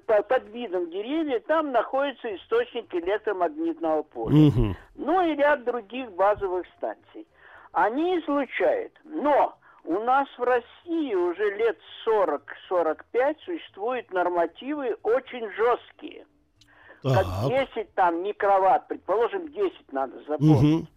Под 0.06 0.48
видом 0.54 0.90
деревьев 0.90 1.44
там 1.46 1.72
находится 1.72 2.34
источник 2.36 2.94
электромагнитного 2.96 4.04
поля. 4.04 4.34
Мгм. 4.34 4.76
Ну 4.96 5.28
и 5.28 5.36
ряд 5.36 5.66
других 5.66 6.10
базовых 6.14 6.66
станций. 6.78 7.28
Они 7.74 8.18
излучают. 8.20 8.94
Но 9.04 9.58
у 9.84 10.00
нас 10.00 10.30
в 10.38 10.44
России 10.44 11.14
уже 11.16 11.56
лет 11.56 11.78
40-45 12.06 13.38
существуют 13.44 14.10
нормативы 14.14 14.96
очень 15.04 15.52
жесткие. 15.52 16.26
Как 17.02 17.26
Так. 17.26 17.50
10 17.76 17.94
там 17.94 18.24
микроватт, 18.24 18.88
предположим, 18.88 19.50
10 19.50 19.92
надо 19.92 20.18
запомнить. 20.20 20.62
Мгм. 20.62 20.88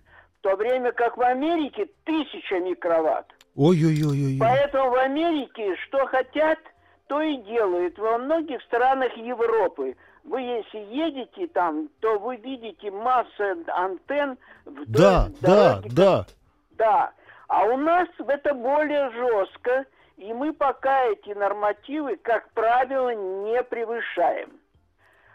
То 0.47 0.55
время 0.55 0.93
как 0.93 1.17
в 1.17 1.23
Америке 1.23 1.89
1000 2.05 2.61
микроватт. 2.61 3.27
Ой-ой-ой-ой. 3.57 4.37
Поэтому 4.39 4.91
в 4.91 4.95
Америке 4.95 5.75
что 5.83 6.07
хотят, 6.07 6.61
то 7.09 7.21
и 7.21 7.39
делают. 7.39 7.99
Во 7.99 8.17
многих 8.17 8.63
странах 8.63 9.13
Европы. 9.17 9.97
Вы 10.23 10.43
если 10.43 10.79
едете 10.95 11.49
там, 11.49 11.89
то 11.99 12.21
вы 12.21 12.37
видите 12.37 12.93
массу 12.93 13.43
антенн 13.67 14.39
вдоль 14.67 14.87
Да, 14.87 15.27
да, 15.41 15.75
дороги. 15.81 15.89
да. 15.93 16.27
Да. 16.79 17.13
А 17.49 17.65
у 17.65 17.77
нас 17.77 18.07
это 18.29 18.55
более 18.55 19.11
жестко, 19.11 19.85
и 20.17 20.33
мы 20.33 20.53
пока 20.53 21.07
эти 21.07 21.31
нормативы, 21.31 22.19
как 22.23 22.49
правило, 22.53 23.13
не 23.13 23.61
превышаем. 23.65 24.51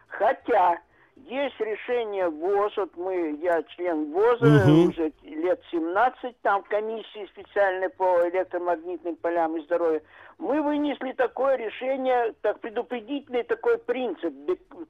Хотя, 0.08 0.80
Есть 1.30 1.60
решение 1.60 2.30
ВОЗ, 2.30 2.74
вот 2.78 2.98
мы, 2.98 3.38
я 3.42 3.62
член 3.64 4.12
ВОЗа, 4.12 4.46
Мгм. 4.46 4.90
уже 4.90 5.12
лет 5.24 5.62
17, 5.72 6.36
там 6.42 6.64
комиссии 6.64 7.26
специальной 7.28 7.90
по 7.90 8.28
электромагнитным 8.30 9.16
полям 9.18 9.56
и 9.58 9.62
здоровью. 9.64 10.02
Мы 10.40 10.62
вынесли 10.62 11.12
такое 11.14 11.56
решение, 11.58 12.34
так 12.42 12.60
предупредительный 12.60 13.44
такой 13.44 13.78
принцип, 13.78 14.34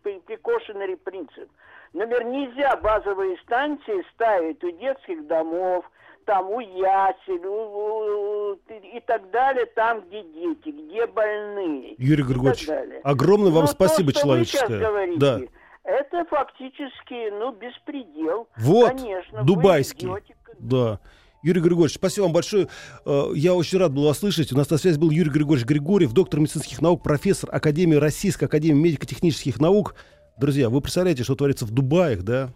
precautionary 0.03 0.95
принцип. 0.97 1.49
Например, 1.93 2.23
нельзя 2.25 2.77
базовые 2.77 3.37
станции 3.39 4.03
ставить 4.13 4.63
у 4.63 4.71
детских 4.71 5.27
домов, 5.27 5.83
там 6.25 6.49
у 6.49 6.59
ясель, 6.59 7.45
у- 7.45 8.53
у- 8.53 8.59
и 8.69 8.99
так 9.05 9.29
далее, 9.31 9.65
там, 9.65 10.01
где 10.01 10.21
дети, 10.23 10.69
где 10.69 11.05
больные. 11.07 11.95
Юрий 11.97 12.23
Григорьевич, 12.23 12.69
огромное 13.03 13.51
вам 13.51 13.61
Но 13.63 13.67
спасибо 13.67 14.13
то, 14.13 14.19
человеческое. 14.21 15.17
Да. 15.17 15.39
Это 15.83 16.25
фактически, 16.29 17.31
ну, 17.31 17.53
беспредел. 17.53 18.47
Вот, 18.57 18.89
Конечно, 18.95 19.43
дубайский. 19.43 20.07
идете 20.07 20.35
к- 20.43 20.55
Да. 20.59 20.99
Юрий 21.43 21.59
Григорьевич, 21.61 21.95
спасибо 21.95 22.25
вам 22.25 22.33
большое. 22.33 22.67
Э, 23.03 23.31
Я 23.33 23.55
очень 23.55 23.79
рад 23.79 23.91
был 23.91 24.03
вас 24.05 24.19
слышать. 24.19 24.53
У 24.53 24.57
нас 24.57 24.69
на 24.69 24.77
связи 24.77 24.99
был 24.99 25.09
Юрий 25.09 25.31
Григорьевич 25.31 25.67
Григорьев, 25.67 26.13
доктор 26.13 26.39
медицинских 26.39 26.81
наук, 26.81 27.01
профессор 27.01 27.49
Академии 27.51 27.95
Российской 27.95 28.45
Академии 28.45 28.79
медико-технических 28.79 29.59
наук. 29.59 29.95
Друзья, 30.37 30.69
вы 30.69 30.81
представляете, 30.81 31.23
что 31.23 31.33
творится 31.35 31.65
в 31.65 31.71
Дубаях, 31.71 32.21
да? 32.21 32.53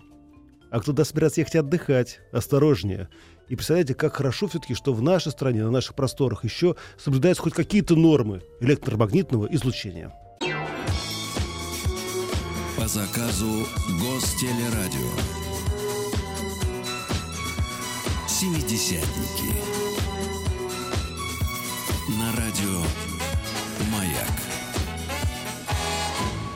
А 0.69 0.79
кто 0.81 0.91
туда 0.91 1.03
собирается 1.03 1.41
ехать 1.41 1.55
отдыхать? 1.55 2.19
Осторожнее. 2.31 3.09
И 3.47 3.55
представляете, 3.55 3.95
как 3.95 4.13
хорошо 4.15 4.47
все-таки, 4.47 4.75
что 4.75 4.93
в 4.93 5.01
нашей 5.01 5.31
стране, 5.31 5.63
на 5.63 5.71
наших 5.71 5.95
просторах 5.95 6.43
еще 6.43 6.75
соблюдаются 6.97 7.41
хоть 7.41 7.53
какие-то 7.53 7.95
нормы 7.95 8.41
электромагнитного 8.59 9.47
излучения. 9.51 10.13
По 12.77 12.89
заказу 12.89 13.65
Гостелерадио. 14.01 15.09
Семидесятники. 18.27 19.53
На 22.19 22.31
радио 22.35 22.81
Маяк. 23.89 24.27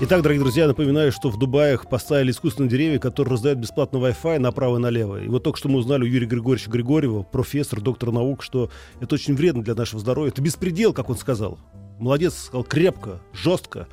Итак, 0.02 0.22
дорогие 0.22 0.44
друзья, 0.44 0.68
напоминаю, 0.68 1.14
что 1.14 1.30
в 1.30 1.38
Дубаях 1.38 1.88
поставили 1.88 2.32
искусственные 2.32 2.70
деревья, 2.70 3.00
которые 3.00 3.32
раздают 3.32 3.60
бесплатно 3.60 3.98
Wi-Fi 3.98 4.40
направо 4.40 4.76
и 4.76 4.82
налево. 4.82 5.24
И 5.24 5.30
вот 5.30 5.44
только 5.44 5.58
что 5.58 5.70
мы 5.70 5.80
узнали 5.80 6.04
у 6.04 6.06
Юрия 6.06 6.28
Григорьевича 6.28 6.70
Григорьева, 6.70 7.24
профессора, 7.24 7.80
доктора 7.80 8.12
наук, 8.12 8.44
что 8.44 8.70
это 9.00 9.16
очень 9.16 9.36
вредно 9.36 9.64
для 9.64 9.74
нашего 9.74 10.02
здоровья. 10.02 10.32
Это 10.32 10.42
беспредел, 10.42 10.92
как 10.92 11.10
он 11.10 11.18
сказал. 11.18 11.60
Молодец, 11.98 12.34
сказал 12.36 12.66
крепко, 12.66 13.22
жестко. 13.32 13.88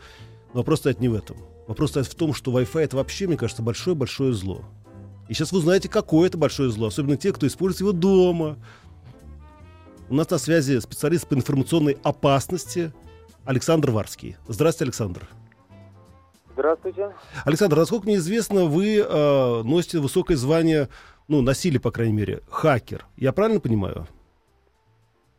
Но 0.54 0.60
вопрос 0.60 0.80
стоит 0.80 0.98
не 0.98 1.08
в 1.08 1.14
этом. 1.14 1.36
Вопрос 1.66 1.90
стоит 1.90 2.06
в 2.06 2.14
том, 2.14 2.32
что 2.32 2.52
Wi-Fi 2.52 2.80
это 2.82 2.96
вообще, 2.96 3.26
мне 3.26 3.36
кажется, 3.36 3.62
большое-большое 3.62 4.32
зло. 4.32 4.62
И 5.28 5.34
сейчас 5.34 5.50
вы 5.50 5.58
узнаете, 5.58 5.88
какое 5.88 6.28
это 6.28 6.38
большое 6.38 6.70
зло, 6.70 6.86
особенно 6.86 7.16
те, 7.16 7.32
кто 7.32 7.46
использует 7.46 7.80
его 7.80 7.92
дома. 7.92 8.56
У 10.08 10.14
нас 10.14 10.30
на 10.30 10.38
связи 10.38 10.78
специалист 10.78 11.26
по 11.26 11.34
информационной 11.34 11.98
опасности 12.04 12.92
Александр 13.44 13.90
Варский. 13.90 14.36
Здравствуйте, 14.46 14.84
Александр. 14.88 15.28
Здравствуйте. 16.52 17.12
Александр, 17.44 17.76
насколько 17.76 18.06
мне 18.06 18.16
известно, 18.16 18.64
вы 18.64 18.98
э, 18.98 19.62
носите 19.62 19.98
высокое 19.98 20.36
звание, 20.36 20.88
ну, 21.26 21.42
носили, 21.42 21.78
по 21.78 21.90
крайней 21.90 22.14
мере, 22.14 22.42
хакер. 22.48 23.04
Я 23.16 23.32
правильно 23.32 23.60
понимаю? 23.60 24.06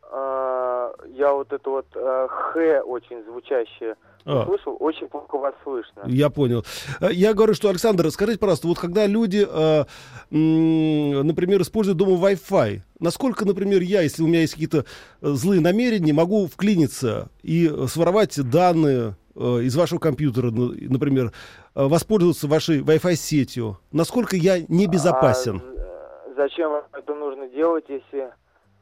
А, 0.02 0.92
Я 1.08 1.32
вот 1.32 1.50
это 1.52 1.70
вот 1.70 1.86
э, 1.94 2.28
Х 2.28 2.82
очень 2.82 3.24
звучащее 3.24 3.96
А. 4.30 4.44
слышал, 4.44 4.76
очень 4.78 5.08
плохо 5.08 5.38
вас 5.38 5.54
слышно. 5.64 6.02
Я 6.04 6.28
понял. 6.28 6.62
Э, 7.00 7.08
Я 7.10 7.32
говорю, 7.32 7.54
что, 7.54 7.70
Александр, 7.70 8.10
скажите, 8.10 8.38
пожалуйста, 8.38 8.68
вот 8.68 8.78
когда 8.78 9.06
люди, 9.06 9.46
э, 9.48 9.84
например, 10.30 11.62
используют 11.62 11.96
дома 11.96 12.12
Wi-Fi, 12.12 12.80
насколько, 13.00 13.46
например, 13.46 13.80
я, 13.80 14.02
если 14.02 14.22
у 14.22 14.26
меня 14.26 14.40
есть 14.40 14.52
какие-то 14.52 14.84
э, 15.22 15.28
злые 15.28 15.62
намерения, 15.62 16.12
могу 16.12 16.46
вклиниться 16.46 17.30
и 17.42 17.72
своровать 17.86 18.38
данные 18.50 19.16
э, 19.34 19.40
из 19.62 19.74
вашего 19.74 19.98
компьютера, 19.98 20.50
ну, 20.50 20.74
например, 20.78 21.32
воспользоваться 21.74 22.48
вашей 22.48 22.80
Wi-Fi 22.82 23.14
сетью? 23.14 23.78
Насколько 23.92 24.36
я 24.36 24.60
небезопасен? 24.68 25.62
А, 25.62 26.34
зачем 26.36 26.70
вам 26.70 26.84
это 26.92 27.14
нужно 27.14 27.48
делать, 27.48 27.86
если 27.88 28.30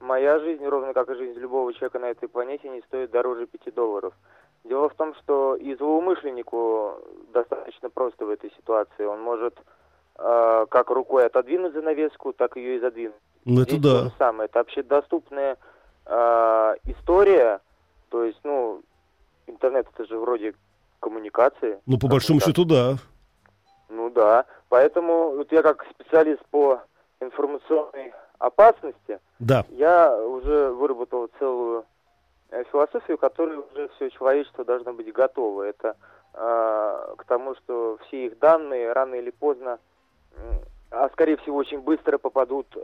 моя 0.01 0.41
жизнь, 0.41 0.65
ровно 0.65 0.93
как 0.93 1.09
и 1.09 1.15
жизнь 1.15 1.39
любого 1.39 1.73
человека 1.73 2.01
на 2.01 2.07
этой 2.07 2.29
планете, 2.29 2.69
не 2.69 2.81
стоит 2.89 3.13
дороже 3.13 3.47
5 3.47 3.75
долларов? 3.75 4.13
Дело 4.69 4.89
в 4.89 4.95
том, 4.95 5.15
что 5.17 5.55
и 5.57 5.75
злоумышленнику 5.77 6.99
достаточно 7.33 7.89
просто 7.89 8.25
в 8.27 8.31
этой 8.31 8.51
ситуации. 8.57 9.05
Он 9.05 9.21
может 9.21 9.57
э, 10.19 10.67
как 10.69 10.91
рукой 10.91 11.27
отодвинуть 11.27 11.73
занавеску, 11.73 12.33
так 12.33 12.57
ее 12.57 12.77
и 12.77 12.81
задвинуть. 12.81 13.15
Ну, 13.45 13.63
это 13.63 13.77
Здесь 13.77 13.83
то 13.83 13.99
да. 13.99 14.05
же 14.05 14.13
самое. 14.19 14.47
Это 14.47 14.61
общедоступная 14.61 15.57
э, 16.07 16.75
история. 16.87 17.61
То 18.11 18.25
есть, 18.25 18.41
ну, 18.43 18.83
интернет 19.47 19.87
это 19.95 20.05
же 20.05 20.19
вроде 20.19 20.55
коммуникации. 21.01 21.79
Ну, 21.87 21.99
по 21.99 22.09
большому 22.09 22.41
счету, 22.41 22.65
да. 22.65 22.97
ну 23.89 24.11
да. 24.11 24.47
Поэтому 24.69 25.37
вот 25.37 25.53
я 25.53 25.63
как 25.63 25.87
специалист 25.91 26.45
по 26.51 26.81
информационной 27.21 28.13
опасности, 28.39 29.21
Да. 29.39 29.65
я 29.71 30.17
уже 30.21 30.71
выработал 30.73 31.31
целую 31.39 31.85
философию, 32.73 33.19
которой 33.19 33.59
уже 33.59 33.89
все 33.97 34.11
человечество 34.11 34.65
должно 34.65 34.93
быть 34.93 35.13
готово. 35.13 35.63
Это 35.65 35.97
э, 36.35 37.15
к 37.19 37.25
тому, 37.27 37.55
что 37.57 37.99
все 38.07 38.27
их 38.27 38.39
данные 38.39 38.93
рано 38.93 39.15
или 39.17 39.31
поздно, 39.31 39.79
м, 40.37 40.61
а 40.91 41.09
скорее 41.11 41.37
всего 41.39 41.57
очень 41.57 41.81
быстро 41.81 42.19
попадут 42.19 42.67
э, 42.77 42.81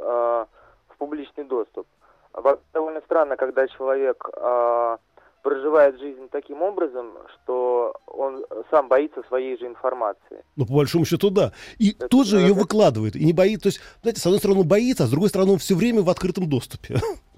в 0.89 0.97
публичный 0.99 1.45
доступ. 1.45 1.87
Во- 2.33 2.59
Довольно 2.73 3.01
странно, 3.03 3.37
когда 3.37 3.69
человек 3.69 4.29
э, 4.35 4.97
проживает 5.43 5.99
жизнь 6.01 6.29
таким 6.31 6.63
образом, 6.63 7.13
что 7.35 7.95
он 8.07 8.45
сам 8.71 8.89
боится 8.89 9.23
своей 9.29 9.59
же 9.59 9.67
информации. 9.67 10.45
Ну, 10.57 10.67
по 10.67 10.75
большому 10.75 11.05
счету, 11.05 11.31
да. 11.31 11.53
И 11.79 11.91
Это 11.93 12.09
тут 12.09 12.27
же 12.27 12.37
ее 12.37 12.49
надо- 12.51 12.61
выкладывает. 12.61 13.17
И 13.17 13.25
не 13.25 13.33
боится. 13.33 13.65
То 13.65 13.69
есть, 13.69 13.81
знаете, 14.03 14.21
с 14.21 14.27
одной 14.27 14.39
стороны, 14.39 14.61
он 14.61 14.69
боится, 14.69 15.05
а 15.05 15.07
с 15.07 15.11
другой 15.11 15.29
стороны, 15.29 15.53
он 15.53 15.59
все 15.59 15.75
время 15.75 16.03
в 16.03 16.11
открытом 16.11 16.49
доступе. 16.49 16.97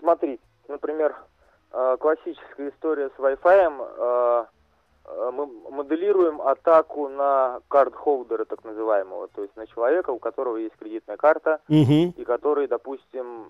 Смотрите, 0.00 0.42
например, 0.68 1.14
э, 1.72 1.96
классическая 2.00 2.68
история 2.70 3.10
с 3.16 3.18
Wi-Fi. 3.18 3.86
э, 3.98 4.44
э, 5.06 5.30
мы 5.32 5.46
моделируем 5.70 6.40
атаку 6.42 7.08
на 7.08 7.60
карт-холдера, 7.68 8.44
так 8.44 8.64
называемого, 8.64 9.28
то 9.28 9.42
есть 9.42 9.56
на 9.56 9.66
человека, 9.66 10.10
у 10.10 10.18
которого 10.18 10.56
есть 10.56 10.76
кредитная 10.76 11.16
карта, 11.16 11.60
Мгм. 11.68 12.14
и 12.16 12.24
который, 12.24 12.66
допустим, 12.68 13.46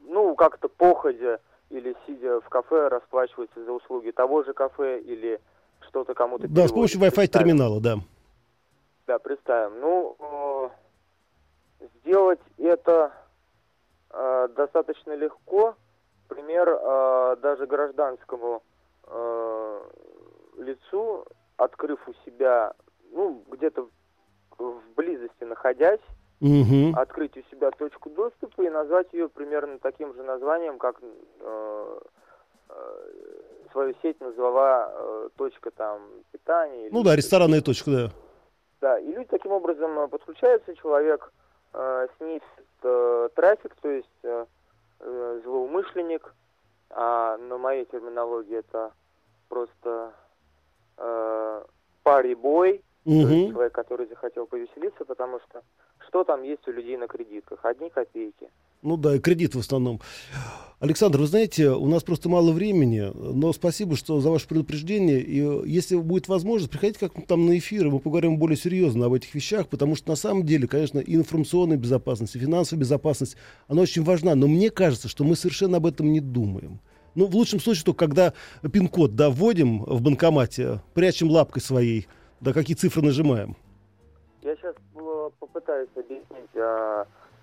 ну, 0.00 0.34
как-то 0.34 0.68
походя 0.68 1.38
или 1.70 1.96
сидя 2.06 2.40
в 2.40 2.48
кафе 2.48 2.88
расплачивается 2.88 3.64
за 3.64 3.72
услуги 3.72 4.10
того 4.10 4.42
же 4.42 4.52
кафе 4.52 5.00
или 5.00 5.40
что-то 5.88 6.14
кому-то 6.14 6.46
Да, 6.48 6.66
с 6.68 6.72
помощью 6.72 7.00
Представим. 7.00 7.24
Wi-Fi-терминала, 7.26 7.80
да. 7.80 7.94
Да, 9.06 9.18
представим. 9.18 9.80
Ну, 9.80 10.70
сделать 12.04 12.40
это 12.58 13.12
э, 14.12 14.48
достаточно 14.56 15.14
легко. 15.14 15.74
Пример 16.28 16.68
э, 16.68 17.36
даже 17.42 17.66
гражданскому 17.66 18.62
э, 19.06 19.80
лицу, 20.58 21.24
открыв 21.56 22.00
у 22.08 22.14
себя, 22.24 22.72
ну, 23.12 23.42
где-то 23.50 23.88
в 24.58 24.80
близости 24.96 25.44
находясь, 25.44 26.00
Мгм. 26.40 26.98
открыть 26.98 27.36
у 27.36 27.42
себя 27.50 27.70
точку 27.70 28.10
доступа 28.10 28.62
и 28.62 28.68
назвать 28.70 29.12
ее 29.12 29.28
примерно 29.28 29.78
таким 29.78 30.12
же 30.14 30.22
названием, 30.22 30.78
как 30.78 30.96
э, 31.40 31.98
э, 32.68 33.10
свою 33.70 33.94
сеть 34.02 34.20
назвала 34.20 34.90
э, 34.92 35.28
точка 35.36 35.70
там 35.70 36.00
питания. 36.32 36.86
или 36.86 36.92
Ну 36.94 37.02
да, 37.04 37.14
ресторанная 37.14 37.60
точка, 37.60 37.90
да. 37.90 38.10
да, 38.80 38.98
и 38.98 39.06
люди 39.12 39.28
таким 39.28 39.52
образом 39.52 39.98
э, 40.00 40.08
подключаются, 40.08 40.74
человек 40.76 41.32
э, 41.74 42.06
снизит 42.18 42.42
э, 42.82 43.28
трафик, 43.34 43.74
то 43.80 43.88
есть 43.88 44.08
э, 44.22 44.46
э, 45.00 45.40
злоумышленник, 45.44 46.34
а 46.90 47.36
на 47.38 47.58
моей 47.58 47.84
терминологии 47.86 48.58
это 48.58 48.92
просто 49.48 50.12
э, 50.98 51.64
пари-бой, 52.02 52.82
Мгм. 53.04 53.50
человек, 53.50 53.72
который 53.72 54.06
захотел 54.06 54.46
повеселиться, 54.46 55.04
потому 55.04 55.40
что 55.40 55.62
что 56.06 56.24
там 56.24 56.42
есть 56.42 56.66
у 56.68 56.72
людей 56.72 56.96
на 56.96 57.08
кредитках? 57.08 57.64
Одни 57.64 57.90
копейки. 57.90 58.50
Ну 58.82 58.96
да, 58.96 59.14
и 59.14 59.20
кредит 59.20 59.54
в 59.54 59.60
основном. 59.60 60.00
Александр, 60.80 61.20
вы 61.20 61.28
знаете, 61.28 61.70
у 61.70 61.86
нас 61.86 62.02
просто 62.02 62.28
мало 62.28 62.50
времени, 62.50 63.12
но 63.14 63.52
спасибо, 63.52 63.94
что 63.94 64.20
за 64.20 64.28
ваше 64.28 64.48
предупреждение. 64.48 65.20
И 65.20 65.40
э, 65.40 65.62
если 65.64 65.94
будет 65.94 66.26
возможность, 66.26 66.72
приходите 66.72 66.98
как 66.98 67.24
там 67.24 67.46
на 67.46 67.56
эфир, 67.56 67.86
и 67.86 67.90
мы 67.90 68.00
поговорим 68.00 68.36
более 68.36 68.56
серьезно 68.56 69.06
об 69.06 69.12
этих 69.12 69.32
вещах, 69.36 69.68
потому 69.68 69.94
что 69.94 70.10
на 70.10 70.16
самом 70.16 70.44
деле, 70.44 70.66
конечно, 70.66 70.98
и 70.98 71.14
информационная 71.14 71.76
безопасность, 71.76 72.34
и 72.34 72.40
финансовая 72.40 72.80
безопасность, 72.80 73.36
она 73.68 73.82
очень 73.82 74.02
важна. 74.02 74.34
Но 74.34 74.48
мне 74.48 74.70
кажется, 74.70 75.06
что 75.06 75.22
мы 75.22 75.36
совершенно 75.36 75.76
об 75.76 75.86
этом 75.86 76.10
не 76.12 76.18
думаем. 76.18 76.80
Ну, 77.14 77.26
в 77.26 77.36
лучшем 77.36 77.60
случае, 77.60 77.84
только 77.84 78.04
когда 78.04 78.32
пин-код, 78.68 79.14
да, 79.14 79.30
вводим 79.30 79.84
в 79.84 80.02
банкомате, 80.02 80.80
прячем 80.94 81.30
лапкой 81.30 81.62
своей, 81.62 82.08
да, 82.40 82.52
какие 82.52 82.74
цифры 82.74 83.02
нажимаем. 83.02 83.56
Я 84.42 84.56
сейчас 84.56 84.74
э, 84.96 85.30
попытаюсь 85.38 85.90
объяснить. 85.94 86.50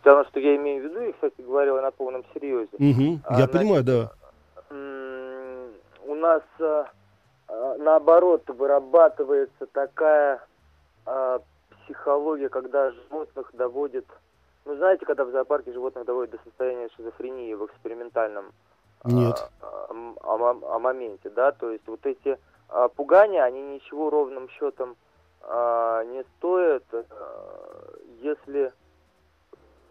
А, 0.02 0.04
то, 0.04 0.30
что 0.30 0.40
я 0.40 0.56
имею 0.56 0.82
в 0.82 0.86
виду, 0.86 1.02
и, 1.02 1.12
кстати, 1.12 1.42
говорил 1.42 1.82
на 1.82 1.92
полном 1.92 2.24
серьезе. 2.34 2.70
Угу, 2.74 3.20
А, 3.26 3.32
я 3.34 3.46
значит, 3.46 3.52
понимаю, 3.52 3.84
да. 3.84 4.12
у 6.06 6.16
нас 6.16 6.44
э, 6.60 6.86
э, 7.50 7.76
наоборот 7.80 8.44
вырабатывается 8.48 9.66
такая 9.72 10.42
психология, 11.86 12.50
когда 12.50 12.92
животных 12.92 13.50
доводит, 13.54 14.06
ну 14.66 14.76
знаете, 14.76 15.06
когда 15.06 15.26
в 15.26 15.32
зоопарке 15.32 15.74
животных 15.74 16.06
доводят 16.06 16.32
до 16.32 16.40
состояния 16.44 16.88
шизофрении 16.96 17.54
в 17.56 17.66
экспериментальном 17.66 18.52
Нет. 19.06 19.50
о, 19.62 20.38
мом- 20.38 20.64
о 20.66 20.78
моменте, 20.78 21.32
да, 21.32 21.52
то 21.52 21.72
есть 21.72 21.88
вот 21.88 22.06
эти 22.06 22.38
э, 22.70 22.90
пугания, 22.96 23.44
они 23.44 23.62
ничего 23.62 24.12
ровным 24.12 24.50
счетом 24.50 24.96
э, 25.42 26.04
не 26.12 26.24
стоят, 26.38 26.84
э, 26.92 27.04
если 28.22 28.72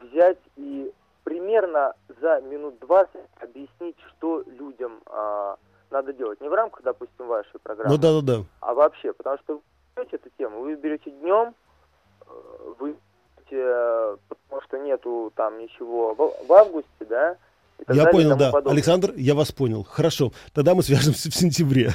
взять 0.00 0.38
и 0.56 0.92
примерно 1.24 1.94
за 2.20 2.40
минут 2.40 2.78
20 2.80 3.10
объяснить, 3.40 3.96
что 4.16 4.42
людям 4.46 5.00
а, 5.06 5.56
надо 5.90 6.12
делать. 6.12 6.40
Не 6.40 6.48
в 6.48 6.54
рамках, 6.54 6.82
допустим, 6.82 7.26
вашей 7.26 7.58
программы, 7.62 7.90
Ну 7.90 7.98
да-да-да. 8.00 8.44
а 8.60 8.74
вообще. 8.74 9.12
Потому 9.12 9.38
что 9.38 9.54
вы 9.54 9.60
берете 9.96 10.16
эту 10.16 10.30
тему, 10.38 10.60
вы 10.60 10.74
берете 10.76 11.10
днем, 11.10 11.54
э, 12.22 12.74
вы 12.78 12.96
берете, 13.50 14.18
потому 14.28 14.62
что 14.62 14.78
нету 14.78 15.32
там 15.34 15.58
ничего 15.58 16.14
в, 16.14 16.46
в 16.46 16.52
августе, 16.52 17.04
да, 17.08 17.36
Я 17.80 17.84
далее 17.86 18.10
понял, 18.10 18.36
да. 18.36 18.50
подобное. 18.50 18.72
Александр, 18.72 19.12
я 19.16 19.34
вас 19.34 19.52
понял. 19.52 19.84
Хорошо. 19.84 20.32
Тогда 20.52 20.74
мы 20.74 20.82
свяжемся 20.82 21.30
в 21.30 21.34
сентябре. 21.34 21.92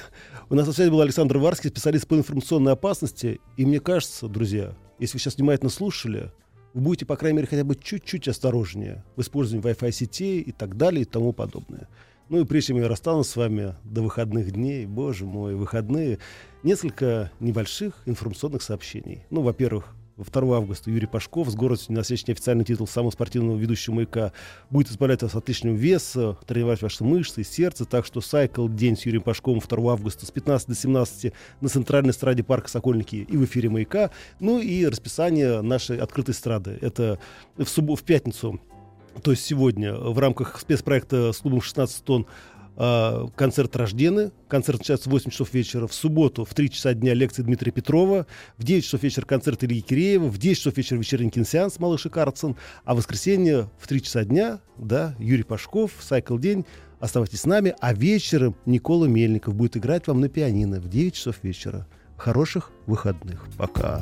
У 0.50 0.56
нас 0.56 0.68
на 0.68 0.74
связи 0.74 0.90
был 0.90 1.02
Александр 1.02 1.38
Варский, 1.38 1.70
специалист 1.70 2.08
по 2.08 2.16
информационной 2.16 2.74
опасности. 2.74 3.42
И 3.58 3.66
мне 3.66 3.80
кажется, 3.80 4.28
друзья, 4.28 4.74
если 5.00 5.18
вы 5.18 5.20
сейчас 5.22 5.36
внимательно 5.38 5.70
слушали, 5.70 6.32
вы 6.74 6.82
будете, 6.82 7.06
по 7.06 7.16
крайней 7.16 7.38
мере, 7.38 7.48
хотя 7.48 7.64
бы 7.64 7.76
чуть-чуть 7.76 8.28
осторожнее 8.28 9.04
в 9.16 9.22
использовании 9.22 9.68
Wi-Fi 9.70 9.92
сетей 9.92 10.42
и 10.42 10.52
так 10.52 10.76
далее 10.76 11.04
и 11.04 11.06
тому 11.06 11.34
подобное. 11.34 11.88
Ну 12.30 12.40
и 12.40 12.46
прежде 12.46 12.70
чем 12.70 12.78
я 12.78 12.88
расстанусь 12.88 13.28
с 13.28 13.36
вами 13.36 13.76
до 13.84 14.02
выходных 14.02 14.52
дней, 14.52 14.86
боже 14.86 15.26
мой, 15.26 15.56
выходные, 15.56 16.20
несколько 16.64 17.32
небольших 17.40 18.02
информационных 18.06 18.64
сообщений. 18.64 19.26
Ну, 19.30 19.42
во-первых, 19.42 19.94
2 20.18 20.58
августа 20.58 20.92
Юрий 20.92 21.08
Пашков 21.08 21.50
с 21.50 21.56
гордостью 21.56 21.96
носящий 21.96 22.26
неофициальный 22.28 22.64
титул 22.64 22.88
самого 22.88 23.12
спортивного 23.12 23.58
ведущего 23.58 23.96
маяка 23.96 24.32
будет 24.70 24.92
избавлять 24.92 25.24
вас 25.24 25.34
от 25.36 25.48
лишнего 25.48 25.76
веса, 25.76 26.38
тренировать 26.46 26.82
ваши 26.82 27.04
мышцы 27.04 27.42
и 27.42 27.44
сердце. 27.44 27.86
Так 27.86 28.06
что 28.06 28.22
сайкл 28.22 28.68
день 28.68 28.96
с 28.96 29.06
Юрием 29.06 29.24
Пашковым 29.24 29.60
2 29.60 29.92
августа 29.92 30.26
с 30.26 30.32
15 30.32 30.68
до 30.68 30.76
17 30.76 31.34
на 31.62 31.70
центральной 31.70 32.12
эстраде 32.12 32.44
парка 32.44 32.70
Сокольники 32.70 33.16
и 33.16 33.38
в 33.38 33.46
эфире 33.46 33.70
маяка. 33.70 34.12
Ну 34.40 34.60
и 34.60 34.86
расписание 34.86 35.62
нашей 35.62 35.98
открытой 35.98 36.34
эстрады. 36.34 36.78
Это 36.82 37.18
в, 37.58 37.64
суббо- 37.64 37.96
в 37.96 38.04
пятницу 38.04 38.60
то 39.22 39.32
есть 39.32 39.46
сегодня 39.46 39.94
в 39.94 40.18
рамках 40.18 40.60
спецпроекта 40.60 41.34
с 41.34 41.38
клубом 41.38 41.62
16 41.62 42.04
тонн 42.04 42.26
концерт 42.76 43.76
Рождены. 43.76 44.32
Концерт 44.48 44.80
начинается 44.80 45.10
в 45.10 45.14
8 45.14 45.32
часов 45.32 45.54
вечера. 45.54 45.88
В 45.88 45.94
субботу 45.94 46.46
в 46.46 46.54
3 46.54 46.70
часа 46.70 46.94
дня 46.94 47.14
лекции 47.14 47.44
Дмитрия 47.44 47.72
Петрова. 47.72 48.26
В 48.58 48.64
9 48.64 48.84
часов 48.84 49.04
вечера 49.04 49.26
концерт 49.26 49.64
Ильи 49.64 49.82
Киреева. 49.82 50.28
В 50.28 50.38
10 50.38 50.58
часов 50.58 50.78
вечера 50.78 50.98
вечерний 50.98 51.30
киносеанс 51.30 51.80
Малыш 51.80 52.06
и 52.06 52.10
Карлсон. 52.10 52.56
А 52.84 52.94
в 52.94 52.98
воскресенье 52.98 53.70
в 53.80 53.88
3 53.88 54.02
часа 54.02 54.24
дня, 54.24 54.60
да, 54.78 55.16
Юрий 55.20 55.44
Пашков, 55.44 55.92
Сайкл 56.00 56.38
День. 56.38 56.66
Оставайтесь 57.00 57.42
с 57.42 57.46
нами. 57.46 57.76
А 57.80 57.94
вечером 57.94 58.56
Никола 58.66 59.08
Мельников 59.08 59.56
будет 59.56 59.78
играть 59.78 60.08
вам 60.08 60.22
на 60.22 60.30
пианино 60.30 60.80
в 60.80 60.88
9 60.88 61.14
часов 61.14 61.36
вечера. 61.44 61.88
Хороших 62.18 62.72
выходных. 62.86 63.46
Пока. 63.58 64.02